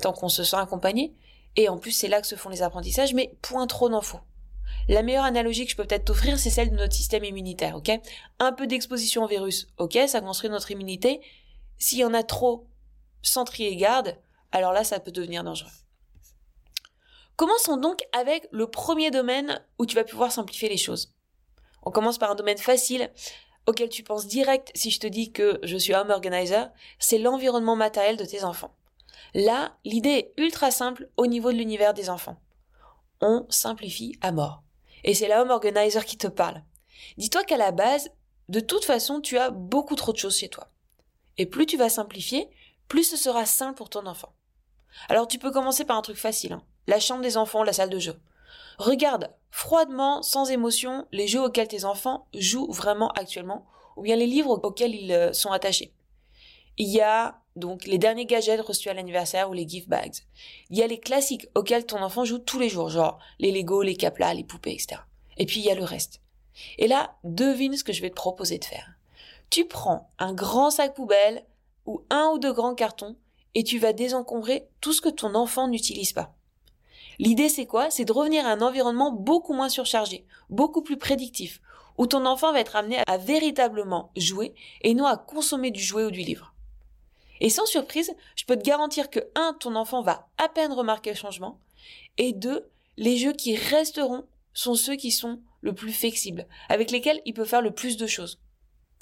tant 0.00 0.12
qu'on 0.12 0.28
se 0.28 0.44
sent 0.44 0.56
accompagné. 0.56 1.12
Et 1.56 1.68
en 1.68 1.76
plus, 1.76 1.90
c'est 1.90 2.08
là 2.08 2.20
que 2.20 2.26
se 2.26 2.36
font 2.36 2.50
les 2.50 2.62
apprentissages, 2.62 3.14
mais 3.14 3.34
point 3.42 3.66
trop 3.66 3.88
d'infos. 3.88 4.20
La 4.88 5.02
meilleure 5.02 5.24
analogie 5.24 5.64
que 5.64 5.72
je 5.72 5.76
peux 5.76 5.84
peut-être 5.84 6.04
t'offrir, 6.04 6.38
c'est 6.38 6.50
celle 6.50 6.70
de 6.70 6.76
notre 6.76 6.94
système 6.94 7.24
immunitaire, 7.24 7.74
ok? 7.74 7.90
Un 8.38 8.52
peu 8.52 8.66
d'exposition 8.66 9.24
au 9.24 9.26
virus, 9.26 9.66
ok, 9.78 9.98
ça 10.06 10.20
construit 10.20 10.50
notre 10.50 10.70
immunité. 10.70 11.20
S'il 11.78 11.98
y 11.98 12.04
en 12.04 12.14
a 12.14 12.22
trop, 12.22 12.66
sans 13.22 13.44
trier 13.44 13.74
garde, 13.76 14.16
alors 14.52 14.72
là, 14.72 14.84
ça 14.84 15.00
peut 15.00 15.10
devenir 15.10 15.42
dangereux. 15.42 15.70
Commençons 17.38 17.76
donc 17.76 18.00
avec 18.10 18.48
le 18.50 18.66
premier 18.66 19.12
domaine 19.12 19.64
où 19.78 19.86
tu 19.86 19.94
vas 19.94 20.02
pouvoir 20.02 20.32
simplifier 20.32 20.68
les 20.68 20.76
choses. 20.76 21.14
On 21.84 21.92
commence 21.92 22.18
par 22.18 22.32
un 22.32 22.34
domaine 22.34 22.58
facile, 22.58 23.12
auquel 23.68 23.88
tu 23.90 24.02
penses 24.02 24.26
direct 24.26 24.72
si 24.74 24.90
je 24.90 24.98
te 24.98 25.06
dis 25.06 25.30
que 25.30 25.60
je 25.62 25.76
suis 25.76 25.94
home 25.94 26.10
organizer, 26.10 26.68
c'est 26.98 27.18
l'environnement 27.18 27.76
matériel 27.76 28.16
de 28.16 28.24
tes 28.24 28.42
enfants. 28.42 28.74
Là, 29.34 29.78
l'idée 29.84 30.10
est 30.10 30.32
ultra 30.36 30.72
simple 30.72 31.08
au 31.16 31.28
niveau 31.28 31.52
de 31.52 31.58
l'univers 31.58 31.94
des 31.94 32.10
enfants. 32.10 32.40
On 33.20 33.46
simplifie 33.50 34.18
à 34.20 34.32
mort. 34.32 34.64
Et 35.04 35.14
c'est 35.14 35.28
la 35.28 35.40
home 35.40 35.50
organizer 35.50 36.04
qui 36.04 36.18
te 36.18 36.26
parle. 36.26 36.64
Dis-toi 37.18 37.44
qu'à 37.44 37.56
la 37.56 37.70
base, 37.70 38.10
de 38.48 38.58
toute 38.58 38.84
façon, 38.84 39.20
tu 39.20 39.38
as 39.38 39.50
beaucoup 39.50 39.94
trop 39.94 40.12
de 40.12 40.18
choses 40.18 40.38
chez 40.38 40.48
toi. 40.48 40.72
Et 41.36 41.46
plus 41.46 41.66
tu 41.66 41.76
vas 41.76 41.88
simplifier, 41.88 42.50
plus 42.88 43.04
ce 43.04 43.16
sera 43.16 43.46
simple 43.46 43.76
pour 43.76 43.90
ton 43.90 44.06
enfant. 44.06 44.34
Alors 45.08 45.28
tu 45.28 45.38
peux 45.38 45.52
commencer 45.52 45.84
par 45.84 45.96
un 45.96 46.02
truc 46.02 46.16
facile, 46.16 46.54
hein. 46.54 46.64
La 46.88 46.98
chambre 46.98 47.22
des 47.22 47.36
enfants, 47.36 47.62
la 47.62 47.72
salle 47.72 47.90
de 47.90 47.98
jeu. 48.00 48.18
Regarde 48.78 49.30
froidement, 49.50 50.22
sans 50.22 50.50
émotion, 50.50 51.06
les 51.12 51.28
jeux 51.28 51.42
auxquels 51.42 51.68
tes 51.68 51.84
enfants 51.84 52.26
jouent 52.34 52.72
vraiment 52.72 53.10
actuellement, 53.10 53.66
ou 53.96 54.02
bien 54.02 54.16
les 54.16 54.26
livres 54.26 54.58
auxquels 54.62 54.94
ils 54.94 55.12
euh, 55.12 55.32
sont 55.32 55.52
attachés. 55.52 55.92
Il 56.78 56.88
y 56.88 57.00
a 57.00 57.40
donc 57.56 57.86
les 57.86 57.98
derniers 57.98 58.24
gadgets 58.24 58.60
reçus 58.60 58.88
à 58.88 58.94
l'anniversaire 58.94 59.50
ou 59.50 59.52
les 59.52 59.68
gift 59.68 59.88
bags. 59.88 60.14
Il 60.70 60.78
y 60.78 60.82
a 60.82 60.86
les 60.86 60.98
classiques 60.98 61.48
auxquels 61.54 61.84
ton 61.84 62.00
enfant 62.02 62.24
joue 62.24 62.38
tous 62.38 62.58
les 62.58 62.68
jours, 62.68 62.88
genre 62.88 63.18
les 63.38 63.52
Lego, 63.52 63.82
les 63.82 63.96
Caplas, 63.96 64.32
les 64.32 64.44
poupées, 64.44 64.72
etc. 64.72 65.02
Et 65.36 65.44
puis 65.44 65.60
il 65.60 65.66
y 65.66 65.70
a 65.70 65.74
le 65.74 65.84
reste. 65.84 66.20
Et 66.78 66.88
là, 66.88 67.16
devine 67.24 67.76
ce 67.76 67.84
que 67.84 67.92
je 67.92 68.00
vais 68.00 68.10
te 68.10 68.14
proposer 68.14 68.58
de 68.58 68.64
faire. 68.64 68.94
Tu 69.50 69.66
prends 69.66 70.10
un 70.18 70.32
grand 70.32 70.70
sac 70.70 70.94
poubelle 70.94 71.44
ou 71.84 72.02
un 72.10 72.30
ou 72.32 72.38
deux 72.38 72.52
grands 72.52 72.74
cartons 72.74 73.16
et 73.54 73.64
tu 73.64 73.78
vas 73.78 73.92
désencombrer 73.92 74.68
tout 74.80 74.92
ce 74.92 75.00
que 75.00 75.08
ton 75.08 75.34
enfant 75.34 75.68
n'utilise 75.68 76.12
pas. 76.12 76.37
L'idée 77.18 77.48
c'est 77.48 77.66
quoi? 77.66 77.90
C'est 77.90 78.04
de 78.04 78.12
revenir 78.12 78.46
à 78.46 78.50
un 78.50 78.60
environnement 78.60 79.12
beaucoup 79.12 79.52
moins 79.52 79.68
surchargé, 79.68 80.24
beaucoup 80.50 80.82
plus 80.82 80.96
prédictif, 80.96 81.60
où 81.96 82.06
ton 82.06 82.26
enfant 82.26 82.52
va 82.52 82.60
être 82.60 82.76
amené 82.76 82.98
à 83.06 83.16
véritablement 83.16 84.12
jouer 84.16 84.54
et 84.82 84.94
non 84.94 85.06
à 85.06 85.16
consommer 85.16 85.70
du 85.70 85.80
jouet 85.80 86.04
ou 86.04 86.10
du 86.10 86.20
livre. 86.20 86.54
Et 87.40 87.50
sans 87.50 87.66
surprise, 87.66 88.12
je 88.36 88.44
peux 88.44 88.56
te 88.56 88.64
garantir 88.64 89.10
que 89.10 89.20
1. 89.34 89.54
ton 89.60 89.74
enfant 89.74 90.02
va 90.02 90.28
à 90.38 90.48
peine 90.48 90.72
remarquer 90.72 91.10
le 91.10 91.16
changement, 91.16 91.60
et 92.16 92.32
2. 92.32 92.68
les 92.96 93.16
jeux 93.16 93.32
qui 93.32 93.56
resteront 93.56 94.24
sont 94.52 94.74
ceux 94.74 94.96
qui 94.96 95.12
sont 95.12 95.40
le 95.60 95.74
plus 95.74 95.92
flexibles, 95.92 96.46
avec 96.68 96.90
lesquels 96.90 97.20
il 97.24 97.34
peut 97.34 97.44
faire 97.44 97.62
le 97.62 97.72
plus 97.72 97.96
de 97.96 98.06
choses. 98.06 98.40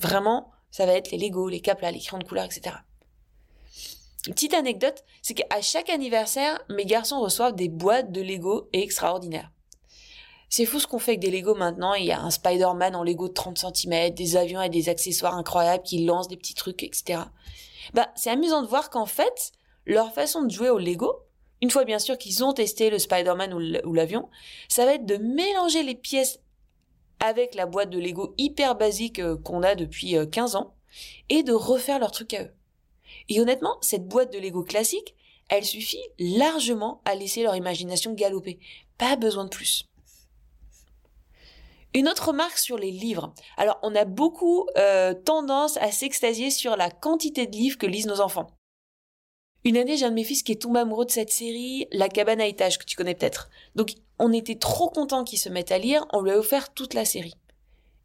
Vraiment, 0.00 0.50
ça 0.70 0.84
va 0.84 0.92
être 0.92 1.10
les 1.10 1.18
Lego, 1.18 1.48
les 1.48 1.60
caplas, 1.60 1.90
les 1.90 2.00
crayons 2.00 2.18
de 2.18 2.28
couleur, 2.28 2.44
etc. 2.44 2.76
Petite 4.26 4.54
anecdote, 4.54 5.04
c'est 5.22 5.34
qu'à 5.34 5.60
chaque 5.62 5.88
anniversaire, 5.88 6.58
mes 6.68 6.84
garçons 6.84 7.20
reçoivent 7.20 7.54
des 7.54 7.68
boîtes 7.68 8.10
de 8.10 8.20
Lego 8.20 8.68
extraordinaires. 8.72 9.52
C'est 10.48 10.64
fou 10.64 10.80
ce 10.80 10.86
qu'on 10.86 10.98
fait 10.98 11.12
avec 11.12 11.20
des 11.20 11.30
Lego 11.30 11.54
maintenant. 11.54 11.94
Il 11.94 12.06
y 12.06 12.12
a 12.12 12.20
un 12.20 12.30
Spider-Man 12.30 12.96
en 12.96 13.04
Lego 13.04 13.28
de 13.28 13.34
30 13.34 13.58
cm, 13.58 14.14
des 14.14 14.36
avions 14.36 14.62
et 14.62 14.68
des 14.68 14.88
accessoires 14.88 15.36
incroyables 15.36 15.82
qui 15.82 16.04
lancent 16.04 16.28
des 16.28 16.36
petits 16.36 16.54
trucs, 16.54 16.82
etc. 16.82 17.20
Bah, 17.94 18.08
c'est 18.16 18.30
amusant 18.30 18.62
de 18.62 18.66
voir 18.66 18.90
qu'en 18.90 19.06
fait, 19.06 19.52
leur 19.84 20.12
façon 20.12 20.42
de 20.42 20.50
jouer 20.50 20.70
au 20.70 20.78
Lego, 20.78 21.22
une 21.62 21.70
fois 21.70 21.84
bien 21.84 21.98
sûr 21.98 22.18
qu'ils 22.18 22.44
ont 22.44 22.52
testé 22.52 22.90
le 22.90 22.98
Spider-Man 22.98 23.54
ou 23.54 23.92
l'avion, 23.92 24.28
ça 24.68 24.84
va 24.84 24.94
être 24.94 25.06
de 25.06 25.16
mélanger 25.16 25.82
les 25.82 25.94
pièces 25.94 26.40
avec 27.20 27.54
la 27.54 27.66
boîte 27.66 27.90
de 27.90 27.98
Lego 27.98 28.34
hyper 28.38 28.74
basique 28.74 29.20
euh, 29.20 29.36
qu'on 29.36 29.62
a 29.62 29.74
depuis 29.74 30.16
15 30.30 30.54
euh, 30.54 30.58
ans 30.58 30.74
et 31.28 31.42
de 31.42 31.52
refaire 31.52 31.98
leur 31.98 32.10
truc 32.10 32.34
à 32.34 32.42
eux. 32.42 32.50
Et 33.28 33.40
honnêtement, 33.40 33.76
cette 33.80 34.06
boîte 34.06 34.32
de 34.32 34.38
Lego 34.38 34.62
classique, 34.62 35.14
elle 35.48 35.64
suffit 35.64 36.02
largement 36.18 37.00
à 37.04 37.14
laisser 37.14 37.42
leur 37.42 37.56
imagination 37.56 38.12
galoper. 38.12 38.58
Pas 38.98 39.16
besoin 39.16 39.44
de 39.44 39.50
plus. 39.50 39.84
Une 41.94 42.08
autre 42.08 42.28
remarque 42.28 42.58
sur 42.58 42.76
les 42.76 42.90
livres. 42.90 43.32
Alors, 43.56 43.78
on 43.82 43.94
a 43.94 44.04
beaucoup 44.04 44.66
euh, 44.76 45.14
tendance 45.14 45.78
à 45.78 45.90
s'extasier 45.90 46.50
sur 46.50 46.76
la 46.76 46.90
quantité 46.90 47.46
de 47.46 47.56
livres 47.56 47.78
que 47.78 47.86
lisent 47.86 48.06
nos 48.06 48.20
enfants. 48.20 48.48
Une 49.64 49.76
année, 49.76 49.96
j'ai 49.96 50.04
un 50.04 50.10
de 50.10 50.14
mes 50.14 50.24
fils 50.24 50.42
qui 50.42 50.52
est 50.52 50.62
tombé 50.62 50.80
amoureux 50.80 51.06
de 51.06 51.10
cette 51.10 51.32
série, 51.32 51.88
La 51.90 52.08
cabane 52.08 52.40
à 52.40 52.46
étage, 52.46 52.78
que 52.78 52.84
tu 52.84 52.96
connais 52.96 53.14
peut-être. 53.14 53.48
Donc, 53.74 53.94
on 54.18 54.32
était 54.32 54.58
trop 54.58 54.90
content 54.90 55.24
qu'il 55.24 55.38
se 55.38 55.48
mette 55.48 55.72
à 55.72 55.78
lire, 55.78 56.06
on 56.12 56.20
lui 56.20 56.30
a 56.32 56.38
offert 56.38 56.72
toute 56.72 56.94
la 56.94 57.04
série. 57.04 57.34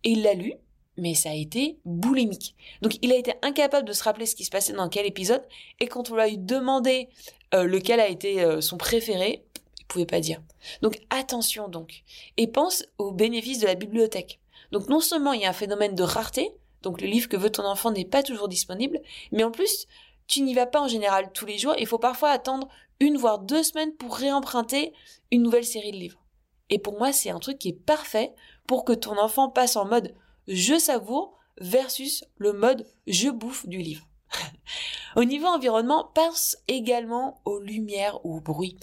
Et 0.03 0.11
il 0.11 0.23
l'a 0.23 0.33
lu, 0.33 0.53
mais 0.97 1.13
ça 1.13 1.29
a 1.29 1.33
été 1.33 1.77
boulimique. 1.85 2.55
Donc, 2.81 2.97
il 3.01 3.11
a 3.11 3.15
été 3.15 3.33
incapable 3.41 3.87
de 3.87 3.93
se 3.93 4.03
rappeler 4.03 4.25
ce 4.25 4.35
qui 4.35 4.45
se 4.45 4.51
passait 4.51 4.73
dans 4.73 4.89
quel 4.89 5.05
épisode, 5.05 5.43
et 5.79 5.87
quand 5.87 6.11
on 6.11 6.15
lui 6.15 6.21
a 6.21 6.29
demandé 6.35 7.09
euh, 7.53 7.63
lequel 7.63 7.99
a 7.99 8.07
été 8.07 8.41
euh, 8.41 8.61
son 8.61 8.77
préféré, 8.77 9.43
pouvez 9.91 10.05
pas 10.05 10.19
dire. 10.19 10.41
Donc 10.81 10.99
attention 11.09 11.67
donc. 11.67 12.03
Et 12.37 12.47
pense 12.47 12.85
aux 12.97 13.11
bénéfices 13.11 13.59
de 13.59 13.67
la 13.67 13.75
bibliothèque. 13.75 14.39
Donc 14.71 14.87
non 14.87 14.99
seulement 14.99 15.33
il 15.33 15.41
y 15.41 15.45
a 15.45 15.49
un 15.49 15.53
phénomène 15.53 15.95
de 15.95 16.03
rareté, 16.03 16.51
donc 16.81 17.01
le 17.01 17.07
livre 17.07 17.27
que 17.27 17.37
veut 17.37 17.49
ton 17.49 17.65
enfant 17.65 17.91
n'est 17.91 18.05
pas 18.05 18.23
toujours 18.23 18.47
disponible, 18.47 18.99
mais 19.31 19.43
en 19.43 19.51
plus, 19.51 19.87
tu 20.27 20.41
n'y 20.41 20.53
vas 20.53 20.65
pas 20.65 20.81
en 20.81 20.87
général 20.87 21.31
tous 21.33 21.45
les 21.45 21.57
jours, 21.57 21.75
il 21.77 21.87
faut 21.87 21.99
parfois 21.99 22.29
attendre 22.29 22.69
une 22.99 23.17
voire 23.17 23.39
deux 23.39 23.63
semaines 23.63 23.93
pour 23.95 24.15
réemprunter 24.15 24.93
une 25.31 25.43
nouvelle 25.43 25.65
série 25.65 25.91
de 25.91 25.97
livres. 25.97 26.23
Et 26.69 26.79
pour 26.79 26.97
moi, 26.97 27.11
c'est 27.11 27.29
un 27.29 27.39
truc 27.39 27.59
qui 27.59 27.69
est 27.69 27.85
parfait 27.85 28.33
pour 28.65 28.85
que 28.85 28.93
ton 28.93 29.17
enfant 29.17 29.49
passe 29.49 29.75
en 29.75 29.85
mode 29.85 30.15
je 30.47 30.77
savoure 30.77 31.37
versus 31.59 32.23
le 32.37 32.53
mode 32.53 32.85
je 33.07 33.29
bouffe 33.29 33.67
du 33.67 33.79
livre. 33.79 34.07
Au 35.15 35.25
niveau 35.25 35.47
environnement, 35.47 36.09
pense 36.13 36.57
également 36.69 37.41
aux 37.43 37.59
lumières 37.59 38.25
ou 38.25 38.37
au 38.37 38.39
bruit. 38.39 38.77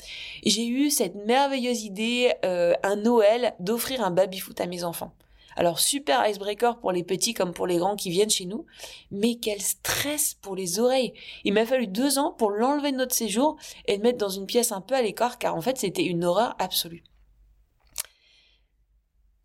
J'ai 0.44 0.66
eu 0.66 0.90
cette 0.90 1.14
merveilleuse 1.14 1.84
idée, 1.84 2.34
euh, 2.44 2.74
un 2.82 2.96
Noël, 2.96 3.54
d'offrir 3.60 4.04
un 4.04 4.10
baby-foot 4.10 4.60
à 4.60 4.66
mes 4.66 4.84
enfants. 4.84 5.12
Alors 5.56 5.80
super 5.80 6.24
icebreaker 6.28 6.78
pour 6.78 6.92
les 6.92 7.02
petits 7.02 7.34
comme 7.34 7.52
pour 7.52 7.66
les 7.66 7.78
grands 7.78 7.96
qui 7.96 8.10
viennent 8.10 8.30
chez 8.30 8.44
nous, 8.44 8.64
mais 9.10 9.36
quel 9.36 9.60
stress 9.60 10.34
pour 10.34 10.54
les 10.54 10.78
oreilles. 10.78 11.14
Il 11.42 11.52
m'a 11.52 11.66
fallu 11.66 11.88
deux 11.88 12.18
ans 12.18 12.30
pour 12.30 12.50
l'enlever 12.50 12.92
de 12.92 12.96
notre 12.96 13.14
séjour 13.14 13.56
et 13.86 13.96
le 13.96 14.02
mettre 14.02 14.18
dans 14.18 14.28
une 14.28 14.46
pièce 14.46 14.70
un 14.70 14.80
peu 14.80 14.94
à 14.94 15.02
l'écart 15.02 15.36
car 15.36 15.56
en 15.56 15.60
fait 15.60 15.76
c'était 15.76 16.04
une 16.04 16.24
horreur 16.24 16.54
absolue. 16.60 17.02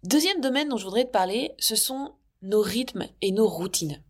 Deuxième 0.03 0.41
domaine 0.41 0.67
dont 0.67 0.75
je 0.75 0.83
voudrais 0.83 1.05
te 1.05 1.11
parler, 1.11 1.53
ce 1.59 1.77
sont 1.77 2.11
nos 2.41 2.61
rythmes 2.61 3.07
et 3.21 3.31
nos 3.31 3.47
routines. 3.47 4.03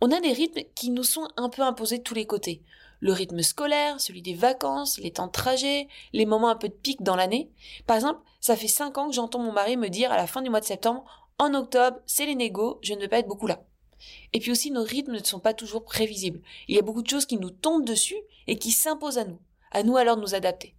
On 0.00 0.10
a 0.10 0.20
des 0.20 0.32
rythmes 0.32 0.62
qui 0.74 0.90
nous 0.90 1.04
sont 1.04 1.28
un 1.36 1.48
peu 1.48 1.62
imposés 1.62 1.98
de 1.98 2.02
tous 2.02 2.14
les 2.14 2.26
côtés. 2.26 2.64
Le 2.98 3.12
rythme 3.12 3.42
scolaire, 3.42 4.00
celui 4.00 4.22
des 4.22 4.34
vacances, 4.34 4.98
les 4.98 5.12
temps 5.12 5.28
de 5.28 5.32
trajet, 5.32 5.86
les 6.12 6.26
moments 6.26 6.48
un 6.48 6.56
peu 6.56 6.68
de 6.68 6.74
pic 6.74 7.00
dans 7.02 7.14
l'année. 7.14 7.48
Par 7.86 7.94
exemple, 7.94 8.18
ça 8.40 8.56
fait 8.56 8.66
cinq 8.66 8.98
ans 8.98 9.06
que 9.06 9.14
j'entends 9.14 9.38
mon 9.38 9.52
mari 9.52 9.76
me 9.76 9.88
dire 9.88 10.10
à 10.10 10.16
la 10.16 10.26
fin 10.26 10.42
du 10.42 10.50
mois 10.50 10.58
de 10.58 10.64
septembre, 10.64 11.04
en 11.38 11.54
octobre, 11.54 11.98
c'est 12.06 12.26
les 12.26 12.34
négos, 12.34 12.80
je 12.82 12.94
ne 12.94 13.00
vais 13.00 13.08
pas 13.08 13.18
être 13.18 13.28
beaucoup 13.28 13.46
là. 13.46 13.62
Et 14.32 14.40
puis 14.40 14.50
aussi, 14.50 14.72
nos 14.72 14.82
rythmes 14.82 15.12
ne 15.12 15.22
sont 15.22 15.38
pas 15.38 15.54
toujours 15.54 15.84
prévisibles. 15.84 16.42
Il 16.66 16.74
y 16.74 16.78
a 16.80 16.82
beaucoup 16.82 17.02
de 17.02 17.08
choses 17.08 17.26
qui 17.26 17.36
nous 17.36 17.50
tombent 17.50 17.86
dessus 17.86 18.20
et 18.48 18.58
qui 18.58 18.72
s'imposent 18.72 19.18
à 19.18 19.24
nous. 19.24 19.38
À 19.70 19.84
nous 19.84 19.96
alors 19.96 20.16
de 20.16 20.22
nous 20.22 20.34
adapter. 20.34 20.74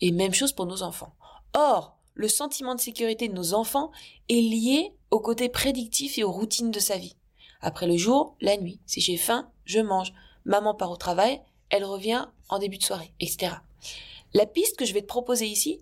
Et 0.00 0.12
même 0.12 0.34
chose 0.34 0.52
pour 0.52 0.66
nos 0.66 0.84
enfants. 0.84 1.16
Or, 1.54 1.95
le 2.16 2.28
sentiment 2.28 2.74
de 2.74 2.80
sécurité 2.80 3.28
de 3.28 3.34
nos 3.34 3.54
enfants 3.54 3.92
est 4.28 4.40
lié 4.40 4.92
au 5.10 5.20
côté 5.20 5.48
prédictif 5.48 6.18
et 6.18 6.24
aux 6.24 6.32
routines 6.32 6.70
de 6.70 6.80
sa 6.80 6.96
vie. 6.96 7.14
Après 7.60 7.86
le 7.86 7.96
jour, 7.96 8.36
la 8.40 8.56
nuit. 8.56 8.80
Si 8.86 9.00
j'ai 9.00 9.18
faim, 9.18 9.50
je 9.64 9.80
mange. 9.80 10.12
Maman 10.46 10.74
part 10.74 10.90
au 10.90 10.96
travail, 10.96 11.40
elle 11.68 11.84
revient 11.84 12.26
en 12.48 12.58
début 12.58 12.78
de 12.78 12.84
soirée, 12.84 13.12
etc. 13.20 13.56
La 14.32 14.46
piste 14.46 14.76
que 14.76 14.86
je 14.86 14.94
vais 14.94 15.02
te 15.02 15.06
proposer 15.06 15.46
ici, 15.46 15.80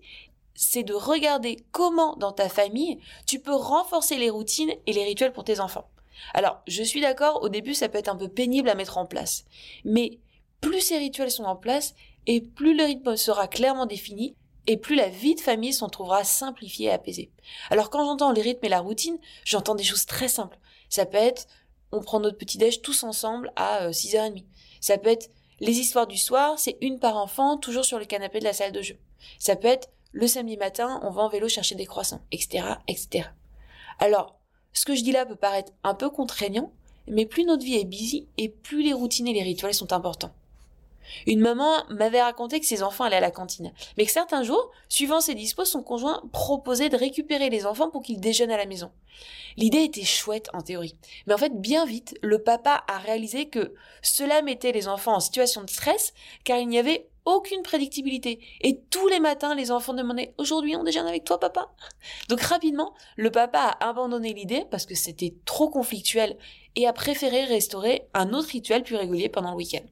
c'est 0.55 0.83
de 0.83 0.93
regarder 0.93 1.57
comment 1.71 2.15
dans 2.17 2.31
ta 2.31 2.49
famille 2.49 2.99
tu 3.25 3.39
peux 3.39 3.55
renforcer 3.55 4.17
les 4.17 4.29
routines 4.29 4.73
et 4.85 4.93
les 4.93 5.03
rituels 5.03 5.33
pour 5.33 5.43
tes 5.43 5.59
enfants. 5.59 5.87
Alors, 6.33 6.61
je 6.67 6.83
suis 6.83 7.01
d'accord, 7.01 7.43
au 7.43 7.49
début 7.49 7.73
ça 7.73 7.87
peut 7.87 7.97
être 7.97 8.09
un 8.09 8.15
peu 8.15 8.29
pénible 8.29 8.69
à 8.69 8.75
mettre 8.75 8.97
en 8.97 9.05
place. 9.05 9.45
Mais 9.85 10.19
plus 10.59 10.81
ces 10.81 10.97
rituels 10.97 11.31
sont 11.31 11.43
en 11.43 11.55
place, 11.55 11.93
et 12.27 12.41
plus 12.41 12.75
le 12.75 12.85
rythme 12.85 13.15
sera 13.15 13.47
clairement 13.47 13.85
défini, 13.85 14.35
et 14.67 14.77
plus 14.77 14.95
la 14.95 15.09
vie 15.09 15.35
de 15.35 15.41
famille 15.41 15.73
s'en 15.73 15.89
trouvera 15.89 16.23
simplifiée 16.23 16.87
et 16.87 16.91
apaisée. 16.91 17.31
Alors 17.69 17.89
quand 17.89 18.03
j'entends 18.05 18.31
les 18.31 18.41
rythmes 18.41 18.65
et 18.65 18.69
la 18.69 18.79
routine, 18.79 19.17
j'entends 19.43 19.75
des 19.75 19.83
choses 19.83 20.05
très 20.05 20.27
simples. 20.27 20.59
Ça 20.89 21.05
peut 21.05 21.17
être 21.17 21.47
on 21.91 22.01
prend 22.01 22.19
notre 22.19 22.37
petit-déj 22.37 22.81
tous 22.81 23.03
ensemble 23.03 23.51
à 23.55 23.89
6h30. 23.89 24.39
Euh, 24.39 24.45
Ça 24.81 24.97
peut 24.97 25.09
être 25.09 25.29
les 25.59 25.79
histoires 25.79 26.07
du 26.07 26.17
soir, 26.17 26.59
c'est 26.59 26.77
une 26.81 26.99
par 26.99 27.15
enfant, 27.15 27.57
toujours 27.57 27.85
sur 27.85 27.99
le 27.99 28.05
canapé 28.05 28.39
de 28.39 28.43
la 28.43 28.53
salle 28.53 28.73
de 28.73 28.81
jeu. 28.81 28.97
Ça 29.39 29.55
peut 29.55 29.67
être 29.67 29.89
le 30.11 30.27
samedi 30.27 30.57
matin, 30.57 30.99
on 31.03 31.11
va 31.11 31.23
en 31.23 31.29
vélo 31.29 31.47
chercher 31.47 31.75
des 31.75 31.85
croissants, 31.85 32.21
etc., 32.31 32.65
etc. 32.87 33.29
Alors, 33.99 34.39
ce 34.73 34.85
que 34.85 34.95
je 34.95 35.03
dis 35.03 35.11
là 35.11 35.25
peut 35.25 35.35
paraître 35.35 35.71
un 35.83 35.93
peu 35.93 36.09
contraignant, 36.09 36.73
mais 37.07 37.25
plus 37.25 37.45
notre 37.45 37.63
vie 37.63 37.75
est 37.75 37.85
busy 37.85 38.27
et 38.37 38.49
plus 38.49 38.83
les 38.83 38.93
routines 38.93 39.27
et 39.27 39.33
les 39.33 39.43
rituels 39.43 39.73
sont 39.73 39.93
importants. 39.93 40.33
Une 41.27 41.39
maman 41.39 41.83
m'avait 41.89 42.21
raconté 42.21 42.59
que 42.59 42.65
ses 42.65 42.83
enfants 42.83 43.03
allaient 43.03 43.15
à 43.15 43.21
la 43.21 43.31
cantine, 43.31 43.73
mais 43.97 44.05
que 44.05 44.11
certains 44.11 44.43
jours, 44.43 44.71
suivant 44.89 45.21
ses 45.21 45.35
dispos, 45.35 45.65
son 45.65 45.83
conjoint 45.83 46.23
proposait 46.31 46.89
de 46.89 46.97
récupérer 46.97 47.49
les 47.49 47.65
enfants 47.65 47.89
pour 47.89 48.01
qu'ils 48.01 48.19
déjeunent 48.19 48.51
à 48.51 48.57
la 48.57 48.65
maison. 48.65 48.91
L'idée 49.57 49.83
était 49.83 50.03
chouette 50.03 50.49
en 50.53 50.61
théorie, 50.61 50.95
mais 51.27 51.33
en 51.33 51.37
fait 51.37 51.59
bien 51.59 51.85
vite, 51.85 52.17
le 52.21 52.43
papa 52.43 52.83
a 52.87 52.97
réalisé 52.97 53.47
que 53.47 53.73
cela 54.01 54.41
mettait 54.41 54.71
les 54.71 54.87
enfants 54.87 55.15
en 55.15 55.19
situation 55.19 55.63
de 55.63 55.69
stress 55.69 56.13
car 56.43 56.59
il 56.59 56.67
n'y 56.67 56.79
avait 56.79 57.07
aucune 57.25 57.63
prédictibilité. 57.63 58.39
Et 58.61 58.79
tous 58.91 59.07
les 59.07 59.19
matins, 59.19 59.55
les 59.55 59.71
enfants 59.71 59.93
demandaient 59.93 60.33
aujourd'hui 60.37 60.75
on 60.75 60.83
déjeune 60.83 61.07
avec 61.07 61.23
toi 61.23 61.39
papa? 61.39 61.71
Donc 62.29 62.41
rapidement, 62.41 62.93
le 63.17 63.31
papa 63.31 63.59
a 63.79 63.89
abandonné 63.89 64.33
l'idée 64.33 64.65
parce 64.69 64.85
que 64.85 64.95
c'était 64.95 65.33
trop 65.45 65.69
conflictuel 65.69 66.37
et 66.75 66.87
a 66.87 66.93
préféré 66.93 67.45
restaurer 67.45 68.07
un 68.13 68.33
autre 68.33 68.49
rituel 68.49 68.83
plus 68.83 68.95
régulier 68.95 69.29
pendant 69.29 69.51
le 69.51 69.57
week-end. 69.57 69.85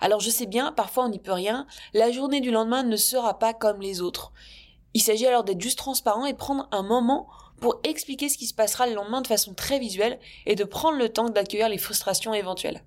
Alors 0.00 0.20
je 0.20 0.30
sais 0.30 0.46
bien, 0.46 0.72
parfois 0.72 1.04
on 1.04 1.08
n'y 1.08 1.18
peut 1.18 1.32
rien, 1.32 1.66
la 1.94 2.10
journée 2.10 2.40
du 2.40 2.50
lendemain 2.50 2.82
ne 2.82 2.96
sera 2.96 3.38
pas 3.38 3.54
comme 3.54 3.80
les 3.80 4.00
autres. 4.00 4.32
Il 4.94 5.00
s'agit 5.00 5.26
alors 5.26 5.44
d'être 5.44 5.60
juste 5.60 5.78
transparent 5.78 6.26
et 6.26 6.34
prendre 6.34 6.68
un 6.70 6.82
moment 6.82 7.28
pour 7.60 7.80
expliquer 7.84 8.28
ce 8.28 8.36
qui 8.36 8.46
se 8.46 8.54
passera 8.54 8.86
le 8.86 8.94
lendemain 8.94 9.22
de 9.22 9.26
façon 9.28 9.54
très 9.54 9.78
visuelle 9.78 10.18
et 10.46 10.56
de 10.56 10.64
prendre 10.64 10.98
le 10.98 11.08
temps 11.08 11.28
d'accueillir 11.28 11.68
les 11.68 11.78
frustrations 11.78 12.34
éventuelles. 12.34 12.82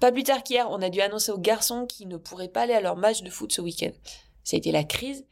Pas 0.00 0.12
plus 0.12 0.22
tard 0.22 0.42
qu'hier, 0.42 0.70
on 0.70 0.80
a 0.82 0.88
dû 0.88 1.00
annoncer 1.00 1.32
aux 1.32 1.38
garçons 1.38 1.86
qu'ils 1.86 2.08
ne 2.08 2.16
pourraient 2.16 2.48
pas 2.48 2.62
aller 2.62 2.74
à 2.74 2.80
leur 2.80 2.96
match 2.96 3.22
de 3.22 3.30
foot 3.30 3.52
ce 3.52 3.60
week-end. 3.60 3.90
Ça 4.44 4.56
a 4.56 4.58
été 4.58 4.70
la 4.70 4.84
crise. 4.84 5.26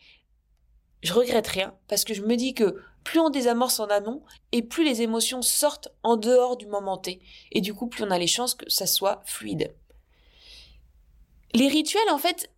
Je 1.02 1.12
regrette 1.12 1.46
rien 1.46 1.74
parce 1.88 2.04
que 2.04 2.14
je 2.14 2.22
me 2.22 2.36
dis 2.36 2.54
que 2.54 2.76
plus 3.04 3.20
on 3.20 3.30
désamorce 3.30 3.80
en 3.80 3.86
amont 3.86 4.22
et 4.52 4.62
plus 4.62 4.84
les 4.84 5.02
émotions 5.02 5.42
sortent 5.42 5.88
en 6.02 6.16
dehors 6.16 6.56
du 6.56 6.66
moment 6.66 6.96
T 6.96 7.20
et 7.50 7.60
du 7.60 7.74
coup 7.74 7.88
plus 7.88 8.04
on 8.04 8.10
a 8.10 8.18
les 8.18 8.26
chances 8.26 8.54
que 8.54 8.68
ça 8.70 8.86
soit 8.86 9.22
fluide. 9.24 9.74
Les 11.54 11.68
rituels, 11.68 12.10
en 12.10 12.18
fait, 12.18 12.50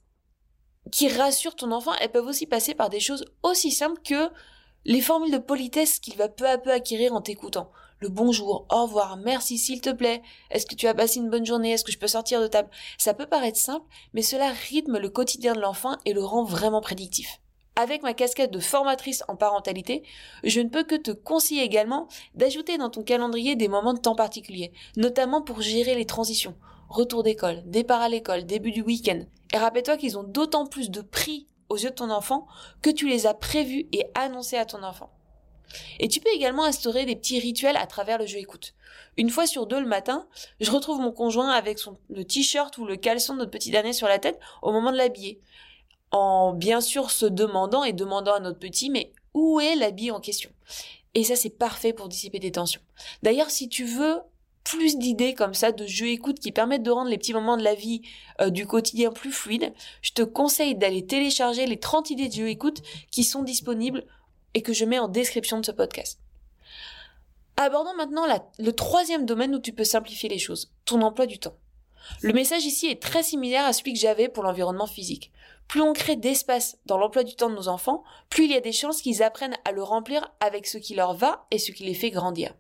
qui 0.93 1.09
rassurent 1.09 1.57
ton 1.57 1.73
enfant, 1.73 1.93
elles 2.01 2.13
peuvent 2.13 2.27
aussi 2.27 2.47
passer 2.47 2.75
par 2.75 2.91
des 2.91 3.01
choses 3.01 3.25
aussi 3.43 3.73
simples 3.73 4.01
que 4.05 4.31
les 4.85 5.01
formules 5.01 5.33
de 5.33 5.39
politesse 5.39 5.99
qu'il 5.99 6.17
va 6.17 6.29
peu 6.29 6.47
à 6.47 6.59
peu 6.59 6.71
acquérir 6.71 7.13
en 7.13 7.21
t'écoutant. 7.21 7.73
le 8.01 8.09
bonjour, 8.11 8.67
au 8.71 8.83
revoir, 8.83 9.17
merci 9.17 9.57
s'il 9.57 9.81
te 9.81 9.91
plaît, 9.91 10.21
est-ce 10.51 10.67
que 10.67 10.75
tu 10.75 10.87
as 10.87 10.95
passé 10.95 11.21
une 11.21 11.31
bonne 11.31 11.47
journée, 11.47 11.73
est-ce 11.73 11.85
que 11.85 11.93
je 11.93 11.99
peux 11.99 12.07
sortir 12.07 12.41
de 12.41 12.47
table? 12.47 12.69
Ça 12.99 13.15
peut 13.15 13.27
paraître 13.27 13.59
simple, 13.59 13.87
mais 14.13 14.21
cela 14.21 14.51
rythme 14.69 14.99
le 14.99 15.09
quotidien 15.09 15.55
de 15.55 15.61
l'enfant 15.61 15.97
et 16.05 16.13
le 16.13 16.23
rend 16.23 16.45
vraiment 16.45 16.83
prédictif. 16.83 17.41
Avec 17.77 18.03
ma 18.03 18.13
casquette 18.13 18.53
de 18.53 18.61
formatrice 18.61 19.25
en 19.27 19.37
parentalité, 19.37 20.03
je 20.45 20.61
ne 20.61 20.69
peux 20.69 20.85
que 20.85 20.95
te 20.95 21.11
conseiller 21.11 21.63
également 21.63 22.09
d'ajouter 22.35 22.79
dans 22.79 22.91
ton 22.91 23.03
calendrier 23.03 23.57
des 23.57 23.69
moments 23.69 23.95
de 23.95 24.01
temps 24.01 24.15
particuliers, 24.15 24.73
notamment 24.97 25.41
pour 25.41 25.63
gérer 25.63 25.95
les 25.95 26.05
transitions, 26.05 26.55
retour 26.95 27.23
d'école, 27.23 27.63
départ 27.67 28.01
à 28.01 28.09
l'école, 28.09 28.47
début 28.47 28.71
du 28.71 28.83
week-end. 28.83 29.21
Et 29.53 29.59
rappelle-toi 29.59 29.97
qu'ils 29.97 30.17
ont 30.17 30.23
d'autant 30.23 30.67
plus 30.67 30.91
de 30.91 31.01
prix 31.01 31.47
aux 31.69 31.77
yeux 31.77 31.91
de 31.91 31.95
ton 31.95 32.11
enfant 32.11 32.47
que 32.83 32.91
tu 32.91 33.09
les 33.09 33.27
as 33.27 33.35
prévus 33.35 33.87
et 33.93 34.07
annoncés 34.15 34.57
à 34.57 34.65
ton 34.65 34.83
enfant. 34.83 35.11
Et 35.99 36.09
tu 36.09 36.21
peux 36.21 36.31
également 36.33 36.65
instaurer 36.65 37.05
des 37.05 37.17
petits 37.17 37.41
rituels 37.41 37.77
à 37.77 37.87
travers 37.87 38.19
le 38.19 38.27
jeu 38.27 38.39
écoute. 38.39 38.75
Une 39.17 39.31
fois 39.31 39.47
sur 39.47 39.67
deux 39.67 39.81
le 39.81 39.87
matin, 39.87 40.29
je 40.61 40.71
retrouve 40.71 41.01
mon 41.01 41.11
conjoint 41.11 41.51
avec 41.51 41.81
le 42.11 42.25
t-shirt 42.25 42.77
ou 42.79 42.85
le 42.85 42.97
caleçon 42.97 43.35
de 43.35 43.41
notre 43.41 43.51
petit 43.51 43.71
dernier 43.71 43.93
sur 43.93 44.07
la 44.07 44.19
tête 44.19 44.39
au 44.63 44.73
moment 44.73 44.93
de 44.93 44.97
l'habiller. 44.97 45.41
En 46.11 46.53
bien 46.53 46.81
sûr 46.81 47.11
se 47.11 47.27
demandant 47.27 47.83
et 47.83 47.93
demandant 47.93 48.35
à 48.35 48.41
notre 48.41 48.61
petit, 48.61 48.89
mais 48.89 49.13
où 49.33 49.59
est 49.59 49.75
l'habit 49.75 50.13
en 50.13 50.21
question? 50.21 50.51
Et 51.15 51.25
ça, 51.25 51.35
c'est 51.35 51.51
parfait 51.51 51.93
pour 51.93 52.09
dissiper 52.09 52.39
des 52.39 52.53
tensions. 52.53 52.83
D'ailleurs, 53.23 53.51
si 53.51 53.69
tu 53.69 53.85
veux 53.85 54.21
plus 54.65 54.97
d'idées 54.97 55.35
comme 55.35 55.55
ça 55.55 55.73
de 55.73 55.87
jeux 55.87 56.09
écoute 56.09 56.41
qui 56.41 56.51
permettent 56.51 56.83
de 56.83 56.91
rendre 56.91 57.11
les 57.11 57.19
petits 57.19 57.35
moments 57.35 57.59
de 57.59 57.63
la 57.63 57.75
vie 57.75 58.03
euh, 58.41 58.51
du 58.51 58.67
quotidien 58.67 59.13
plus 59.13 59.31
fluides, 59.31 59.73
je 60.01 60.13
te 60.13 60.23
conseille 60.23 60.75
d'aller 60.75 61.07
télécharger 61.07 61.67
les 61.67 61.79
30 61.79 62.11
idées 62.11 62.29
de 62.29 62.35
jeux 62.35 62.49
écoute 62.49 62.83
qui 63.11 63.25
sont 63.25 63.43
disponibles 63.43 64.05
et 64.55 64.63
que 64.63 64.73
je 64.73 64.87
mets 64.87 64.99
en 64.99 65.09
description 65.09 65.61
de 65.61 65.67
ce 65.67 65.73
podcast. 65.73 66.19
Abordons 67.57 67.95
maintenant 67.97 68.27
le 68.59 68.73
troisième 68.73 69.27
domaine 69.27 69.55
où 69.55 69.61
tu 69.61 69.73
peux 69.73 69.85
simplifier 69.85 70.29
les 70.29 70.39
choses, 70.39 70.73
ton 70.87 71.03
emploi 71.03 71.27
du 71.27 71.39
temps. 71.39 71.57
Le 72.21 72.33
message 72.33 72.65
ici 72.65 72.87
est 72.87 73.01
très 73.01 73.23
similaire 73.23 73.65
à 73.65 73.73
celui 73.73 73.93
que 73.93 73.99
j'avais 73.99 74.29
pour 74.29 74.43
l'environnement 74.43 74.87
physique. 74.87 75.31
Plus 75.69 75.81
on 75.81 75.93
crée 75.93 76.17
d'espace 76.17 76.77
dans 76.87 76.99
l'emploi 76.99 77.23
du 77.23 77.37
temps 77.37 77.49
de 77.49 77.55
nos 77.55 77.69
enfants, 77.69 78.03
plus 78.29 78.45
il 78.45 78.51
y 78.51 78.57
a 78.57 78.61
des 78.61 78.73
chances 78.73 79.01
qu'ils 79.01 79.23
apprennent 79.23 79.57
à 79.65 79.73
le 79.73 79.83
remplir 79.83 80.31
avec 80.41 80.67
ce 80.67 80.79
qui 80.79 80.95
leur 80.95 81.15
va 81.15 81.47
et 81.51 81.59
ce 81.59 81.73
qui 81.73 81.85
les 81.85 81.95
fait 81.95 82.11
grandir. 82.11 82.55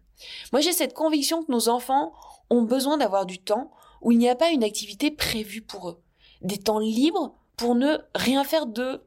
Moi, 0.52 0.61
j'ai 0.61 0.73
cette 0.73 0.94
conviction 0.94 1.44
que 1.44 1.52
nos 1.52 1.68
enfants 1.68 2.12
ont 2.50 2.62
besoin 2.62 2.97
d'avoir 2.97 3.26
du 3.26 3.38
temps 3.38 3.71
où 4.02 4.12
il 4.12 4.18
n'y 4.18 4.28
a 4.28 4.37
pas 4.37 4.50
une 4.50 4.64
activité 4.64 5.11
prévue 5.11 5.62
pour 5.62 5.88
eux. 5.88 6.02
Des 6.42 6.59
temps 6.59 6.78
libres 6.78 7.35
pour 7.56 7.75
ne 7.75 7.99
rien 8.14 8.44
faire 8.44 8.66
de 8.66 9.02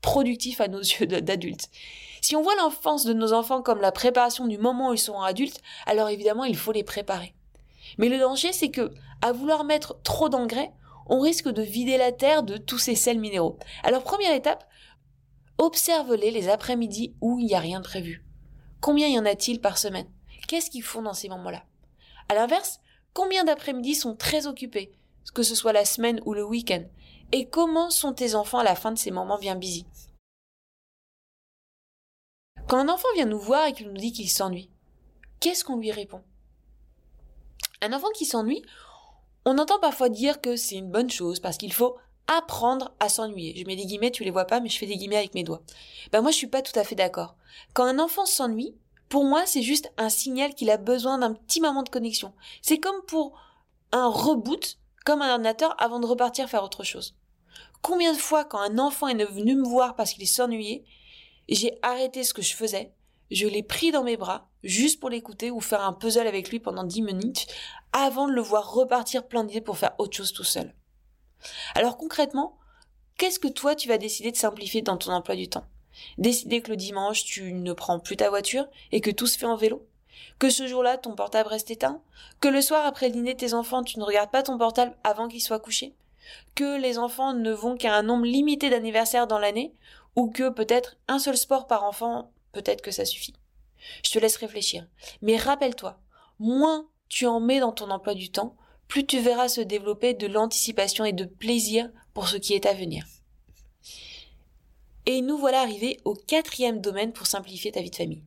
productif 0.00 0.60
à 0.60 0.68
nos 0.68 0.80
yeux 0.82 1.06
d'adultes. 1.06 1.68
Si 2.22 2.36
on 2.36 2.42
voit 2.42 2.56
l'enfance 2.56 3.04
de 3.04 3.12
nos 3.12 3.32
enfants 3.32 3.62
comme 3.62 3.80
la 3.80 3.92
préparation 3.92 4.46
du 4.46 4.58
moment 4.58 4.90
où 4.90 4.94
ils 4.94 4.98
sont 4.98 5.20
adultes, 5.20 5.60
alors 5.86 6.08
évidemment, 6.08 6.44
il 6.44 6.56
faut 6.56 6.72
les 6.72 6.84
préparer. 6.84 7.34
Mais 7.98 8.08
le 8.08 8.18
danger, 8.18 8.52
c'est 8.52 8.70
que, 8.70 8.90
à 9.22 9.32
vouloir 9.32 9.64
mettre 9.64 10.00
trop 10.02 10.28
d'engrais, 10.28 10.72
on 11.06 11.20
risque 11.20 11.48
de 11.48 11.62
vider 11.62 11.96
la 11.96 12.12
terre 12.12 12.42
de 12.42 12.56
tous 12.56 12.78
ces 12.78 12.94
sels 12.94 13.18
minéraux. 13.18 13.58
Alors, 13.82 14.04
première 14.04 14.34
étape, 14.34 14.68
observe-les 15.58 16.30
les 16.30 16.48
après-midi 16.48 17.14
où 17.20 17.38
il 17.38 17.46
n'y 17.46 17.54
a 17.54 17.60
rien 17.60 17.80
de 17.80 17.84
prévu. 17.84 18.24
Combien 18.80 19.08
y 19.08 19.18
en 19.18 19.26
a-t-il 19.26 19.60
par 19.60 19.76
semaine? 19.76 20.06
Qu'est-ce 20.50 20.68
qu'ils 20.68 20.82
font 20.82 21.02
dans 21.02 21.14
ces 21.14 21.28
moments-là? 21.28 21.62
À 22.28 22.34
l'inverse, 22.34 22.80
combien 23.14 23.44
d'après-midi 23.44 23.94
sont 23.94 24.16
très 24.16 24.48
occupés, 24.48 24.90
que 25.32 25.44
ce 25.44 25.54
soit 25.54 25.72
la 25.72 25.84
semaine 25.84 26.20
ou 26.24 26.34
le 26.34 26.42
week-end? 26.42 26.82
Et 27.30 27.48
comment 27.48 27.88
sont 27.88 28.12
tes 28.12 28.34
enfants 28.34 28.58
à 28.58 28.64
la 28.64 28.74
fin 28.74 28.90
de 28.90 28.98
ces 28.98 29.12
moments 29.12 29.38
bien 29.38 29.54
busy? 29.54 29.86
Quand 32.66 32.78
un 32.78 32.88
enfant 32.88 33.06
vient 33.14 33.26
nous 33.26 33.38
voir 33.38 33.68
et 33.68 33.72
qu'il 33.72 33.86
nous 33.86 33.96
dit 33.96 34.10
qu'il 34.10 34.28
s'ennuie, 34.28 34.68
qu'est-ce 35.38 35.62
qu'on 35.62 35.76
lui 35.76 35.92
répond? 35.92 36.24
Un 37.80 37.92
enfant 37.92 38.10
qui 38.10 38.24
s'ennuie, 38.24 38.64
on 39.44 39.56
entend 39.56 39.78
parfois 39.78 40.08
dire 40.08 40.40
que 40.40 40.56
c'est 40.56 40.74
une 40.74 40.90
bonne 40.90 41.10
chose 41.10 41.38
parce 41.38 41.58
qu'il 41.58 41.72
faut 41.72 41.96
apprendre 42.26 42.92
à 42.98 43.08
s'ennuyer. 43.08 43.54
Je 43.56 43.64
mets 43.66 43.76
des 43.76 43.86
guillemets, 43.86 44.10
tu 44.10 44.24
les 44.24 44.32
vois 44.32 44.46
pas, 44.46 44.58
mais 44.58 44.68
je 44.68 44.78
fais 44.78 44.86
des 44.86 44.96
guillemets 44.96 45.18
avec 45.18 45.34
mes 45.34 45.44
doigts. 45.44 45.62
Ben 46.10 46.22
moi, 46.22 46.32
je 46.32 46.38
suis 46.38 46.48
pas 46.48 46.62
tout 46.62 46.76
à 46.76 46.82
fait 46.82 46.96
d'accord. 46.96 47.36
Quand 47.72 47.84
un 47.84 48.00
enfant 48.00 48.26
s'ennuie, 48.26 48.74
pour 49.10 49.24
moi, 49.24 49.44
c'est 49.44 49.62
juste 49.62 49.92
un 49.98 50.08
signal 50.08 50.54
qu'il 50.54 50.70
a 50.70 50.76
besoin 50.76 51.18
d'un 51.18 51.34
petit 51.34 51.60
moment 51.60 51.82
de 51.82 51.88
connexion. 51.88 52.32
C'est 52.62 52.78
comme 52.78 53.02
pour 53.08 53.36
un 53.90 54.06
reboot, 54.06 54.78
comme 55.04 55.20
un 55.20 55.32
ordinateur, 55.32 55.74
avant 55.82 55.98
de 55.98 56.06
repartir 56.06 56.48
faire 56.48 56.62
autre 56.62 56.84
chose. 56.84 57.16
Combien 57.82 58.12
de 58.12 58.18
fois, 58.18 58.44
quand 58.44 58.60
un 58.60 58.78
enfant 58.78 59.08
est 59.08 59.24
venu 59.24 59.56
me 59.56 59.68
voir 59.68 59.96
parce 59.96 60.12
qu'il 60.12 60.28
s'ennuyait, 60.28 60.84
j'ai 61.48 61.76
arrêté 61.82 62.22
ce 62.22 62.32
que 62.32 62.40
je 62.40 62.54
faisais, 62.54 62.94
je 63.32 63.48
l'ai 63.48 63.64
pris 63.64 63.90
dans 63.90 64.04
mes 64.04 64.16
bras, 64.16 64.48
juste 64.62 65.00
pour 65.00 65.10
l'écouter 65.10 65.50
ou 65.50 65.60
faire 65.60 65.82
un 65.82 65.92
puzzle 65.92 66.28
avec 66.28 66.48
lui 66.50 66.60
pendant 66.60 66.84
dix 66.84 67.02
minutes, 67.02 67.48
avant 67.92 68.28
de 68.28 68.32
le 68.32 68.42
voir 68.42 68.72
repartir 68.72 69.26
plein 69.26 69.42
d'idées 69.42 69.60
pour 69.60 69.76
faire 69.76 69.96
autre 69.98 70.16
chose 70.16 70.32
tout 70.32 70.44
seul. 70.44 70.72
Alors 71.74 71.96
concrètement, 71.96 72.58
qu'est-ce 73.18 73.40
que 73.40 73.48
toi 73.48 73.74
tu 73.74 73.88
vas 73.88 73.98
décider 73.98 74.30
de 74.30 74.36
simplifier 74.36 74.82
dans 74.82 74.96
ton 74.96 75.10
emploi 75.10 75.34
du 75.34 75.48
temps? 75.48 75.66
Décider 76.18 76.60
que 76.62 76.70
le 76.70 76.76
dimanche, 76.76 77.24
tu 77.24 77.52
ne 77.52 77.72
prends 77.72 77.98
plus 77.98 78.16
ta 78.16 78.30
voiture 78.30 78.66
et 78.92 79.00
que 79.00 79.10
tout 79.10 79.26
se 79.26 79.38
fait 79.38 79.46
en 79.46 79.56
vélo. 79.56 79.86
Que 80.38 80.50
ce 80.50 80.66
jour-là, 80.66 80.96
ton 80.98 81.14
portable 81.14 81.48
reste 81.48 81.70
éteint. 81.70 82.02
Que 82.40 82.48
le 82.48 82.60
soir, 82.60 82.86
après 82.86 83.08
le 83.08 83.14
dîner 83.14 83.36
tes 83.36 83.54
enfants, 83.54 83.82
tu 83.82 83.98
ne 83.98 84.04
regardes 84.04 84.30
pas 84.30 84.42
ton 84.42 84.58
portable 84.58 84.96
avant 85.04 85.28
qu'il 85.28 85.42
soit 85.42 85.60
couché. 85.60 85.94
Que 86.54 86.78
les 86.80 86.98
enfants 86.98 87.34
ne 87.34 87.52
vont 87.52 87.76
qu'à 87.76 87.94
un 87.94 88.02
nombre 88.02 88.26
limité 88.26 88.70
d'anniversaires 88.70 89.26
dans 89.26 89.38
l'année. 89.38 89.74
Ou 90.16 90.30
que 90.30 90.48
peut-être 90.48 90.96
un 91.08 91.18
seul 91.18 91.36
sport 91.36 91.66
par 91.66 91.84
enfant, 91.84 92.32
peut-être 92.52 92.82
que 92.82 92.90
ça 92.90 93.04
suffit. 93.04 93.34
Je 94.04 94.10
te 94.10 94.18
laisse 94.18 94.36
réfléchir. 94.36 94.86
Mais 95.22 95.36
rappelle-toi, 95.36 95.98
moins 96.38 96.86
tu 97.08 97.26
en 97.26 97.40
mets 97.40 97.60
dans 97.60 97.72
ton 97.72 97.90
emploi 97.90 98.14
du 98.14 98.30
temps, 98.30 98.56
plus 98.88 99.06
tu 99.06 99.20
verras 99.20 99.48
se 99.48 99.60
développer 99.60 100.14
de 100.14 100.26
l'anticipation 100.26 101.04
et 101.04 101.12
de 101.12 101.24
plaisir 101.24 101.90
pour 102.12 102.28
ce 102.28 102.36
qui 102.36 102.54
est 102.54 102.66
à 102.66 102.72
venir. 102.72 103.04
Et 105.06 105.22
nous 105.22 105.36
voilà 105.36 105.60
arrivés 105.60 105.98
au 106.04 106.14
quatrième 106.14 106.80
domaine 106.80 107.12
pour 107.12 107.26
simplifier 107.26 107.72
ta 107.72 107.80
vie 107.80 107.90
de 107.90 107.96
famille. 107.96 108.24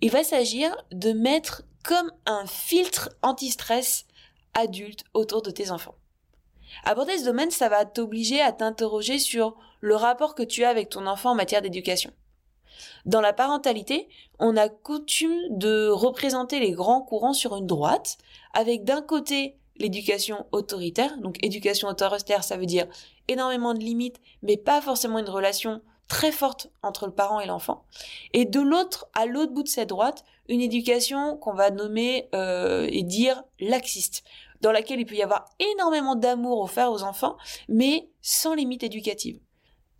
Il 0.00 0.10
va 0.10 0.24
s'agir 0.24 0.76
de 0.90 1.12
mettre 1.12 1.62
comme 1.84 2.12
un 2.26 2.46
filtre 2.46 3.10
anti-stress 3.22 4.06
adulte 4.54 5.04
autour 5.14 5.42
de 5.42 5.50
tes 5.50 5.70
enfants. 5.70 5.94
Aborder 6.84 7.18
ce 7.18 7.24
domaine, 7.24 7.50
ça 7.50 7.68
va 7.68 7.84
t'obliger 7.84 8.40
à 8.40 8.52
t'interroger 8.52 9.18
sur 9.18 9.56
le 9.80 9.96
rapport 9.96 10.34
que 10.34 10.42
tu 10.42 10.64
as 10.64 10.70
avec 10.70 10.88
ton 10.88 11.06
enfant 11.06 11.30
en 11.30 11.34
matière 11.34 11.62
d'éducation. 11.62 12.12
Dans 13.04 13.20
la 13.20 13.32
parentalité, 13.32 14.08
on 14.38 14.56
a 14.56 14.68
coutume 14.68 15.38
de 15.50 15.88
représenter 15.88 16.60
les 16.60 16.72
grands 16.72 17.02
courants 17.02 17.34
sur 17.34 17.56
une 17.56 17.66
droite, 17.66 18.18
avec 18.54 18.84
d'un 18.84 19.02
côté 19.02 19.56
l'éducation 19.76 20.46
autoritaire, 20.52 21.18
donc 21.18 21.36
éducation 21.44 21.88
autoritaire, 21.88 22.44
ça 22.44 22.56
veut 22.56 22.66
dire 22.66 22.86
énormément 23.28 23.74
de 23.74 23.80
limites, 23.80 24.20
mais 24.42 24.56
pas 24.56 24.80
forcément 24.80 25.18
une 25.18 25.28
relation 25.28 25.82
très 26.12 26.30
forte 26.30 26.70
entre 26.82 27.06
le 27.06 27.12
parent 27.14 27.40
et 27.40 27.46
l'enfant. 27.46 27.86
Et 28.34 28.44
de 28.44 28.60
l'autre, 28.60 29.08
à 29.14 29.24
l'autre 29.24 29.52
bout 29.52 29.62
de 29.62 29.68
cette 29.68 29.88
droite, 29.88 30.26
une 30.46 30.60
éducation 30.60 31.38
qu'on 31.38 31.54
va 31.54 31.70
nommer 31.70 32.28
euh, 32.34 32.86
et 32.92 33.02
dire 33.02 33.42
laxiste, 33.60 34.22
dans 34.60 34.72
laquelle 34.72 35.00
il 35.00 35.06
peut 35.06 35.14
y 35.14 35.22
avoir 35.22 35.46
énormément 35.58 36.14
d'amour 36.14 36.60
offert 36.60 36.92
aux 36.92 37.02
enfants, 37.02 37.38
mais 37.66 38.10
sans 38.20 38.52
limite 38.52 38.82
éducative. 38.82 39.40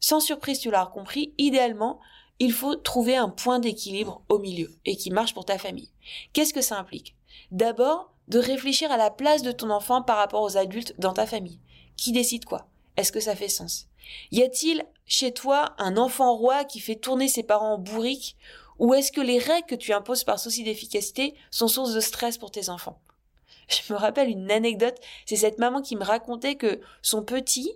Sans 0.01 0.21
surprise, 0.21 0.59
tu 0.59 0.71
l'as 0.71 0.85
compris, 0.85 1.33
idéalement, 1.39 1.99
il 2.41 2.53
faut 2.53 2.77
trouver 2.77 3.17
un 3.17 3.31
point 3.31 3.59
d'équilibre 3.59 4.23
au 4.29 4.39
milieu 4.39 4.71
et 4.85 4.97
qui 4.97 5.11
marche 5.11 5.33
pour 5.33 5.47
ta 5.47 5.57
famille. 5.57 5.93
Qu'est-ce 6.35 6.53
que 6.53 6.61
ça 6.61 6.79
implique? 6.79 7.17
D'abord, 7.53 8.13
de 8.29 8.39
réfléchir 8.39 8.93
à 8.93 8.99
la 8.99 9.11
place 9.11 9.41
de 9.41 9.53
ton 9.53 9.71
enfant 9.71 10.03
par 10.03 10.19
rapport 10.19 10.43
aux 10.43 10.59
adultes 10.59 10.95
dans 10.99 11.15
ta 11.15 11.25
famille. 11.25 11.59
Qui 11.97 12.13
décide 12.13 12.45
quoi? 12.45 12.69
Est-ce 12.99 13.13
que 13.13 13.21
ça 13.21 13.35
fait 13.35 13.49
sens? 13.49 13.89
Y 14.31 14.43
a-t-il 14.43 14.85
chez 15.07 15.33
toi 15.33 15.75
un 15.79 15.97
enfant 15.97 16.35
roi 16.37 16.65
qui 16.65 16.81
fait 16.81 16.97
tourner 16.97 17.29
ses 17.29 17.43
parents 17.43 17.75
en 17.75 17.79
bourrique? 17.79 18.37
Ou 18.79 18.95
est-ce 18.95 19.13
que 19.13 19.21
les 19.21 19.39
règles 19.39 19.67
que 19.67 19.75
tu 19.75 19.93
imposes 19.93 20.25
par 20.25 20.39
souci 20.39 20.65
d'efficacité 20.65 21.35
sont 21.51 21.69
source 21.69 21.95
de 21.95 22.01
stress 22.01 22.39
pour 22.39 22.51
tes 22.51 22.69
enfants? 22.69 23.01
Je 23.69 23.93
me 23.93 23.99
rappelle 23.99 24.29
une 24.29 24.51
anecdote, 24.51 24.97
c'est 25.27 25.37
cette 25.37 25.59
maman 25.59 25.83
qui 25.83 25.97
me 25.97 26.05
racontait 26.05 26.57
que 26.57 26.81
son 27.01 27.23
petit 27.23 27.71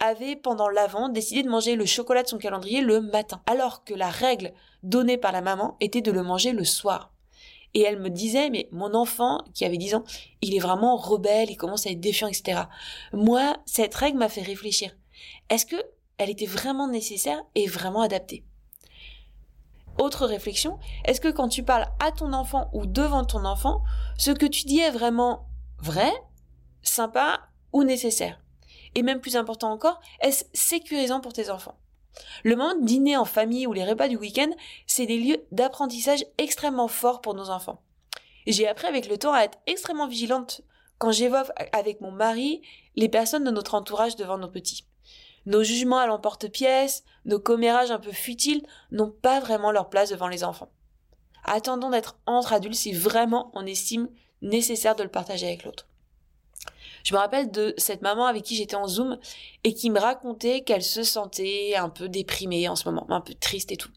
avait 0.00 0.36
pendant 0.36 0.68
l'avant 0.68 1.08
décidé 1.08 1.42
de 1.42 1.48
manger 1.48 1.74
le 1.74 1.86
chocolat 1.86 2.22
de 2.22 2.28
son 2.28 2.38
calendrier 2.38 2.80
le 2.80 3.00
matin, 3.00 3.42
alors 3.46 3.84
que 3.84 3.94
la 3.94 4.10
règle 4.10 4.52
donnée 4.82 5.16
par 5.16 5.32
la 5.32 5.40
maman 5.40 5.76
était 5.80 6.02
de 6.02 6.12
le 6.12 6.22
manger 6.22 6.52
le 6.52 6.64
soir. 6.64 7.12
Et 7.74 7.82
elle 7.82 7.98
me 7.98 8.08
disait, 8.08 8.48
mais 8.50 8.68
mon 8.72 8.94
enfant, 8.94 9.44
qui 9.54 9.64
avait 9.64 9.76
10 9.76 9.96
ans, 9.96 10.04
il 10.40 10.54
est 10.54 10.60
vraiment 10.60 10.96
rebelle, 10.96 11.50
il 11.50 11.56
commence 11.56 11.86
à 11.86 11.90
être 11.90 12.00
défiant, 12.00 12.28
etc. 12.28 12.62
Moi, 13.12 13.56
cette 13.66 13.94
règle 13.94 14.18
m'a 14.18 14.28
fait 14.28 14.42
réfléchir. 14.42 14.96
Est-ce 15.50 15.66
que 15.66 15.76
elle 16.18 16.30
était 16.30 16.46
vraiment 16.46 16.88
nécessaire 16.88 17.42
et 17.54 17.66
vraiment 17.66 18.02
adaptée. 18.02 18.44
Autre 19.98 20.26
réflexion, 20.26 20.78
est-ce 21.04 21.20
que 21.20 21.28
quand 21.28 21.48
tu 21.48 21.64
parles 21.64 21.86
à 21.98 22.12
ton 22.12 22.32
enfant 22.32 22.70
ou 22.72 22.86
devant 22.86 23.24
ton 23.24 23.44
enfant, 23.44 23.82
ce 24.16 24.30
que 24.30 24.46
tu 24.46 24.64
dis 24.64 24.78
est 24.78 24.90
vraiment 24.90 25.48
vrai, 25.78 26.12
sympa 26.82 27.40
ou 27.72 27.82
nécessaire? 27.82 28.40
Et 28.94 29.02
même 29.02 29.20
plus 29.20 29.36
important 29.36 29.72
encore, 29.72 30.00
est-ce 30.20 30.44
sécurisant 30.52 31.20
pour 31.20 31.32
tes 31.32 31.50
enfants? 31.50 31.78
Le 32.44 32.56
moment 32.56 32.74
dîner 32.80 33.16
en 33.16 33.24
famille 33.24 33.66
ou 33.66 33.72
les 33.72 33.84
repas 33.84 34.08
du 34.08 34.16
week-end, 34.16 34.50
c'est 34.86 35.06
des 35.06 35.18
lieux 35.18 35.44
d'apprentissage 35.52 36.24
extrêmement 36.38 36.88
forts 36.88 37.20
pour 37.20 37.34
nos 37.34 37.50
enfants. 37.50 37.82
J'ai 38.46 38.66
appris 38.66 38.86
avec 38.86 39.08
le 39.08 39.18
temps 39.18 39.32
à 39.32 39.42
être 39.42 39.58
extrêmement 39.66 40.08
vigilante 40.08 40.62
quand 40.98 41.12
j'évoque 41.12 41.50
avec 41.72 42.00
mon 42.00 42.10
mari 42.10 42.62
les 42.96 43.08
personnes 43.08 43.44
de 43.44 43.50
notre 43.50 43.74
entourage 43.74 44.16
devant 44.16 44.38
nos 44.38 44.48
petits. 44.48 44.84
Nos 45.48 45.62
jugements 45.62 45.96
à 45.96 46.06
l'emporte-pièce, 46.06 47.04
nos 47.24 47.40
commérages 47.40 47.90
un 47.90 47.98
peu 47.98 48.12
futiles 48.12 48.66
n'ont 48.90 49.10
pas 49.10 49.40
vraiment 49.40 49.72
leur 49.72 49.88
place 49.88 50.10
devant 50.10 50.28
les 50.28 50.44
enfants. 50.44 50.68
Attendons 51.42 51.88
d'être 51.88 52.18
entre 52.26 52.52
adultes 52.52 52.74
si 52.74 52.92
vraiment 52.92 53.50
on 53.54 53.64
estime 53.64 54.10
nécessaire 54.42 54.94
de 54.94 55.04
le 55.04 55.08
partager 55.08 55.46
avec 55.46 55.64
l'autre. 55.64 55.88
Je 57.08 57.14
me 57.14 57.20
rappelle 57.20 57.50
de 57.50 57.72
cette 57.78 58.02
maman 58.02 58.26
avec 58.26 58.42
qui 58.42 58.54
j'étais 58.54 58.76
en 58.76 58.86
Zoom 58.86 59.18
et 59.64 59.72
qui 59.72 59.88
me 59.88 59.98
racontait 59.98 60.60
qu'elle 60.60 60.82
se 60.82 61.02
sentait 61.02 61.74
un 61.74 61.88
peu 61.88 62.06
déprimée 62.06 62.68
en 62.68 62.76
ce 62.76 62.86
moment, 62.86 63.06
un 63.08 63.22
peu 63.22 63.32
triste 63.32 63.72
et 63.72 63.78
tout. 63.78 63.88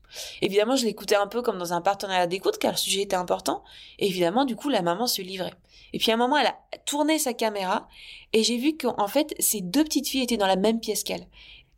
Évidemment, 0.41 0.77
je 0.77 0.85
l'écoutais 0.85 1.17
un 1.17 1.27
peu 1.27 1.41
comme 1.41 1.57
dans 1.57 1.73
un 1.73 1.81
partenariat 1.81 2.25
d'écoute 2.25 2.57
car 2.57 2.71
le 2.71 2.77
sujet 2.77 3.01
était 3.01 3.17
important. 3.17 3.65
Évidemment, 3.99 4.45
du 4.45 4.55
coup, 4.55 4.69
la 4.69 4.81
maman 4.81 5.07
se 5.07 5.21
livrait. 5.21 5.51
Et 5.91 5.99
puis 5.99 6.09
à 6.11 6.13
un 6.13 6.17
moment, 6.17 6.37
elle 6.37 6.47
a 6.47 6.57
tourné 6.85 7.19
sa 7.19 7.33
caméra 7.33 7.89
et 8.31 8.43
j'ai 8.43 8.55
vu 8.55 8.77
qu'en 8.77 9.07
fait, 9.09 9.35
ces 9.39 9.59
deux 9.59 9.83
petites 9.83 10.07
filles 10.07 10.23
étaient 10.23 10.37
dans 10.37 10.47
la 10.47 10.55
même 10.55 10.79
pièce 10.79 11.03
qu'elle. 11.03 11.27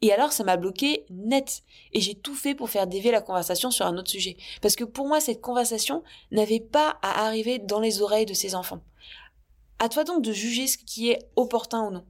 Et 0.04 0.14
alors, 0.14 0.34
ça 0.34 0.44
m'a 0.44 0.58
bloqué 0.58 1.04
net. 1.10 1.64
Et 1.94 2.02
j'ai 2.02 2.14
tout 2.14 2.36
fait 2.36 2.54
pour 2.54 2.70
faire 2.70 2.86
dévier 2.86 3.10
la 3.10 3.22
conversation 3.22 3.72
sur 3.72 3.88
un 3.88 3.98
autre 3.98 4.12
sujet. 4.12 4.38
Parce 4.62 4.76
que 4.76 4.84
pour 4.84 5.08
moi, 5.08 5.20
cette 5.20 5.42
conversation 5.42 6.04
n'avait 6.30 6.60
pas 6.60 7.00
à 7.02 7.26
arriver 7.26 7.58
dans 7.58 7.80
les 7.80 8.04
oreilles 8.04 8.28
de 8.28 8.36
ses 8.36 8.54
enfants. 8.54 8.82
À 9.84 9.90
toi 9.90 10.06
donc 10.06 10.22
de 10.22 10.32
juger 10.32 10.68
ce 10.68 10.78
qui 10.78 11.10
est 11.10 11.28
opportun 11.36 11.82
ou 11.82 11.92
non. 11.92 12.06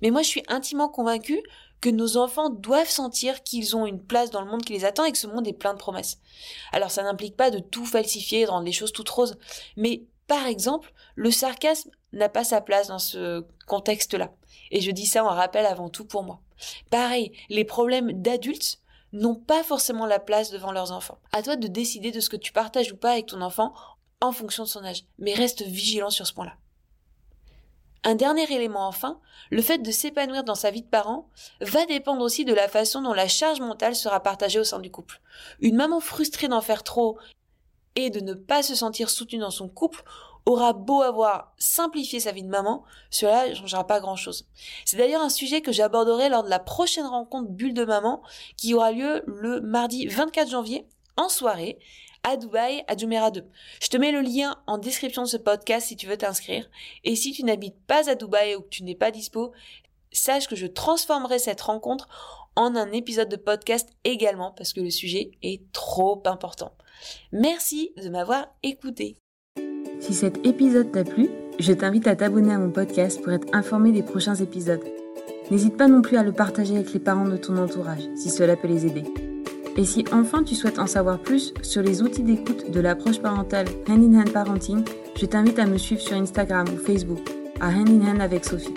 Mais 0.00 0.10
moi, 0.10 0.22
je 0.22 0.28
suis 0.28 0.42
intimement 0.48 0.88
convaincue 0.88 1.42
que 1.82 1.90
nos 1.90 2.16
enfants 2.16 2.48
doivent 2.48 2.88
sentir 2.88 3.42
qu'ils 3.42 3.76
ont 3.76 3.84
une 3.84 4.02
place 4.02 4.30
dans 4.30 4.40
le 4.40 4.50
monde 4.50 4.64
qui 4.64 4.72
les 4.72 4.86
attend 4.86 5.04
et 5.04 5.12
que 5.12 5.18
ce 5.18 5.26
monde 5.26 5.46
est 5.46 5.52
plein 5.52 5.74
de 5.74 5.78
promesses. 5.78 6.16
Alors 6.72 6.90
ça 6.90 7.02
n'implique 7.02 7.36
pas 7.36 7.50
de 7.50 7.58
tout 7.58 7.84
falsifier, 7.84 8.46
de 8.46 8.50
rendre 8.50 8.64
les 8.64 8.72
choses 8.72 8.92
toutes 8.92 9.10
roses, 9.10 9.36
mais 9.76 10.04
par 10.28 10.46
exemple, 10.46 10.94
le 11.14 11.30
sarcasme 11.30 11.90
n'a 12.14 12.30
pas 12.30 12.42
sa 12.42 12.62
place 12.62 12.88
dans 12.88 12.98
ce 12.98 13.44
contexte-là. 13.66 14.32
Et 14.70 14.80
je 14.80 14.90
dis 14.90 15.04
ça 15.04 15.22
en 15.22 15.28
rappel 15.28 15.66
avant 15.66 15.90
tout 15.90 16.06
pour 16.06 16.22
moi. 16.22 16.40
Pareil, 16.88 17.32
les 17.50 17.66
problèmes 17.66 18.12
d'adultes 18.12 18.78
n'ont 19.12 19.34
pas 19.34 19.62
forcément 19.62 20.06
la 20.06 20.20
place 20.20 20.50
devant 20.50 20.72
leurs 20.72 20.90
enfants. 20.90 21.18
À 21.32 21.42
toi 21.42 21.56
de 21.56 21.68
décider 21.68 22.12
de 22.12 22.20
ce 22.20 22.30
que 22.30 22.36
tu 22.36 22.52
partages 22.52 22.92
ou 22.92 22.96
pas 22.96 23.12
avec 23.12 23.26
ton 23.26 23.42
enfant 23.42 23.74
en 24.22 24.32
fonction 24.32 24.62
de 24.62 24.68
son 24.70 24.86
âge. 24.86 25.04
Mais 25.18 25.34
reste 25.34 25.60
vigilant 25.60 26.08
sur 26.08 26.26
ce 26.26 26.32
point-là. 26.32 26.56
Un 28.02 28.14
dernier 28.14 28.50
élément 28.52 28.86
enfin, 28.88 29.20
le 29.50 29.60
fait 29.60 29.78
de 29.78 29.90
s'épanouir 29.90 30.42
dans 30.42 30.54
sa 30.54 30.70
vie 30.70 30.82
de 30.82 30.88
parent 30.88 31.28
va 31.60 31.84
dépendre 31.84 32.22
aussi 32.22 32.44
de 32.44 32.54
la 32.54 32.68
façon 32.68 33.02
dont 33.02 33.12
la 33.12 33.28
charge 33.28 33.60
mentale 33.60 33.94
sera 33.94 34.20
partagée 34.20 34.58
au 34.58 34.64
sein 34.64 34.78
du 34.78 34.90
couple. 34.90 35.20
Une 35.60 35.76
maman 35.76 36.00
frustrée 36.00 36.48
d'en 36.48 36.62
faire 36.62 36.82
trop 36.82 37.18
et 37.96 38.08
de 38.08 38.20
ne 38.20 38.32
pas 38.32 38.62
se 38.62 38.74
sentir 38.74 39.10
soutenue 39.10 39.40
dans 39.40 39.50
son 39.50 39.68
couple 39.68 40.02
aura 40.46 40.72
beau 40.72 41.02
avoir 41.02 41.52
simplifié 41.58 42.20
sa 42.20 42.32
vie 42.32 42.42
de 42.42 42.48
maman, 42.48 42.84
cela 43.10 43.48
ne 43.48 43.54
changera 43.54 43.86
pas 43.86 44.00
grand-chose. 44.00 44.46
C'est 44.86 44.96
d'ailleurs 44.96 45.22
un 45.22 45.28
sujet 45.28 45.60
que 45.60 45.72
j'aborderai 45.72 46.30
lors 46.30 46.42
de 46.42 46.48
la 46.48 46.58
prochaine 46.58 47.06
rencontre 47.06 47.50
Bulle 47.50 47.74
de 47.74 47.84
maman 47.84 48.22
qui 48.56 48.72
aura 48.72 48.92
lieu 48.92 49.22
le 49.26 49.60
mardi 49.60 50.06
24 50.06 50.50
janvier 50.50 50.86
en 51.16 51.28
soirée 51.28 51.78
à 52.22 52.36
Dubaï, 52.36 52.84
à 52.86 52.96
Jumeirah 52.96 53.30
2. 53.30 53.44
Je 53.82 53.88
te 53.88 53.96
mets 53.96 54.12
le 54.12 54.20
lien 54.20 54.56
en 54.66 54.78
description 54.78 55.22
de 55.22 55.28
ce 55.28 55.36
podcast 55.36 55.88
si 55.88 55.96
tu 55.96 56.06
veux 56.06 56.16
t'inscrire. 56.16 56.68
Et 57.04 57.16
si 57.16 57.32
tu 57.32 57.44
n'habites 57.44 57.80
pas 57.86 58.10
à 58.10 58.14
Dubaï 58.14 58.56
ou 58.56 58.62
que 58.62 58.68
tu 58.68 58.84
n'es 58.84 58.94
pas 58.94 59.10
dispo, 59.10 59.52
sache 60.12 60.48
que 60.48 60.56
je 60.56 60.66
transformerai 60.66 61.38
cette 61.38 61.60
rencontre 61.60 62.08
en 62.56 62.74
un 62.76 62.92
épisode 62.92 63.28
de 63.28 63.36
podcast 63.36 63.88
également 64.04 64.52
parce 64.52 64.72
que 64.72 64.80
le 64.80 64.90
sujet 64.90 65.32
est 65.42 65.62
trop 65.72 66.22
important. 66.26 66.72
Merci 67.32 67.92
de 68.02 68.08
m'avoir 68.08 68.48
écouté. 68.62 69.16
Si 70.00 70.14
cet 70.14 70.44
épisode 70.46 70.92
t'a 70.92 71.04
plu, 71.04 71.30
je 71.58 71.72
t'invite 71.72 72.06
à 72.06 72.16
t'abonner 72.16 72.52
à 72.52 72.58
mon 72.58 72.70
podcast 72.70 73.20
pour 73.22 73.32
être 73.32 73.48
informé 73.54 73.92
des 73.92 74.02
prochains 74.02 74.34
épisodes. 74.34 74.84
N'hésite 75.50 75.76
pas 75.76 75.88
non 75.88 76.00
plus 76.02 76.16
à 76.16 76.22
le 76.22 76.32
partager 76.32 76.76
avec 76.76 76.92
les 76.92 77.00
parents 77.00 77.28
de 77.28 77.36
ton 77.36 77.56
entourage 77.56 78.08
si 78.16 78.30
cela 78.30 78.56
peut 78.56 78.68
les 78.68 78.86
aider. 78.86 79.29
Et 79.80 79.86
si 79.86 80.04
enfin 80.12 80.42
tu 80.42 80.54
souhaites 80.54 80.78
en 80.78 80.86
savoir 80.86 81.18
plus 81.18 81.54
sur 81.62 81.80
les 81.80 82.02
outils 82.02 82.22
d'écoute 82.22 82.70
de 82.70 82.80
l'approche 82.80 83.18
parentale 83.18 83.66
Hand 83.88 84.02
in 84.02 84.20
Hand 84.20 84.30
Parenting, 84.30 84.84
je 85.18 85.24
t'invite 85.24 85.58
à 85.58 85.64
me 85.64 85.78
suivre 85.78 86.02
sur 86.02 86.18
Instagram 86.18 86.66
ou 86.70 86.76
Facebook 86.76 87.20
à 87.60 87.68
Hand 87.68 87.88
in 87.88 88.06
Hand 88.06 88.20
avec 88.20 88.44
Sophie. 88.44 88.74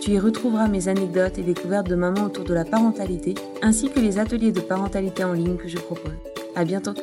Tu 0.00 0.10
y 0.10 0.18
retrouveras 0.18 0.66
mes 0.66 0.88
anecdotes 0.88 1.38
et 1.38 1.44
découvertes 1.44 1.88
de 1.88 1.94
maman 1.94 2.24
autour 2.24 2.44
de 2.44 2.54
la 2.54 2.64
parentalité, 2.64 3.36
ainsi 3.62 3.90
que 3.90 4.00
les 4.00 4.18
ateliers 4.18 4.50
de 4.50 4.60
parentalité 4.60 5.22
en 5.22 5.34
ligne 5.34 5.56
que 5.56 5.68
je 5.68 5.78
propose. 5.78 6.14
À 6.56 6.64
bientôt! 6.64 6.94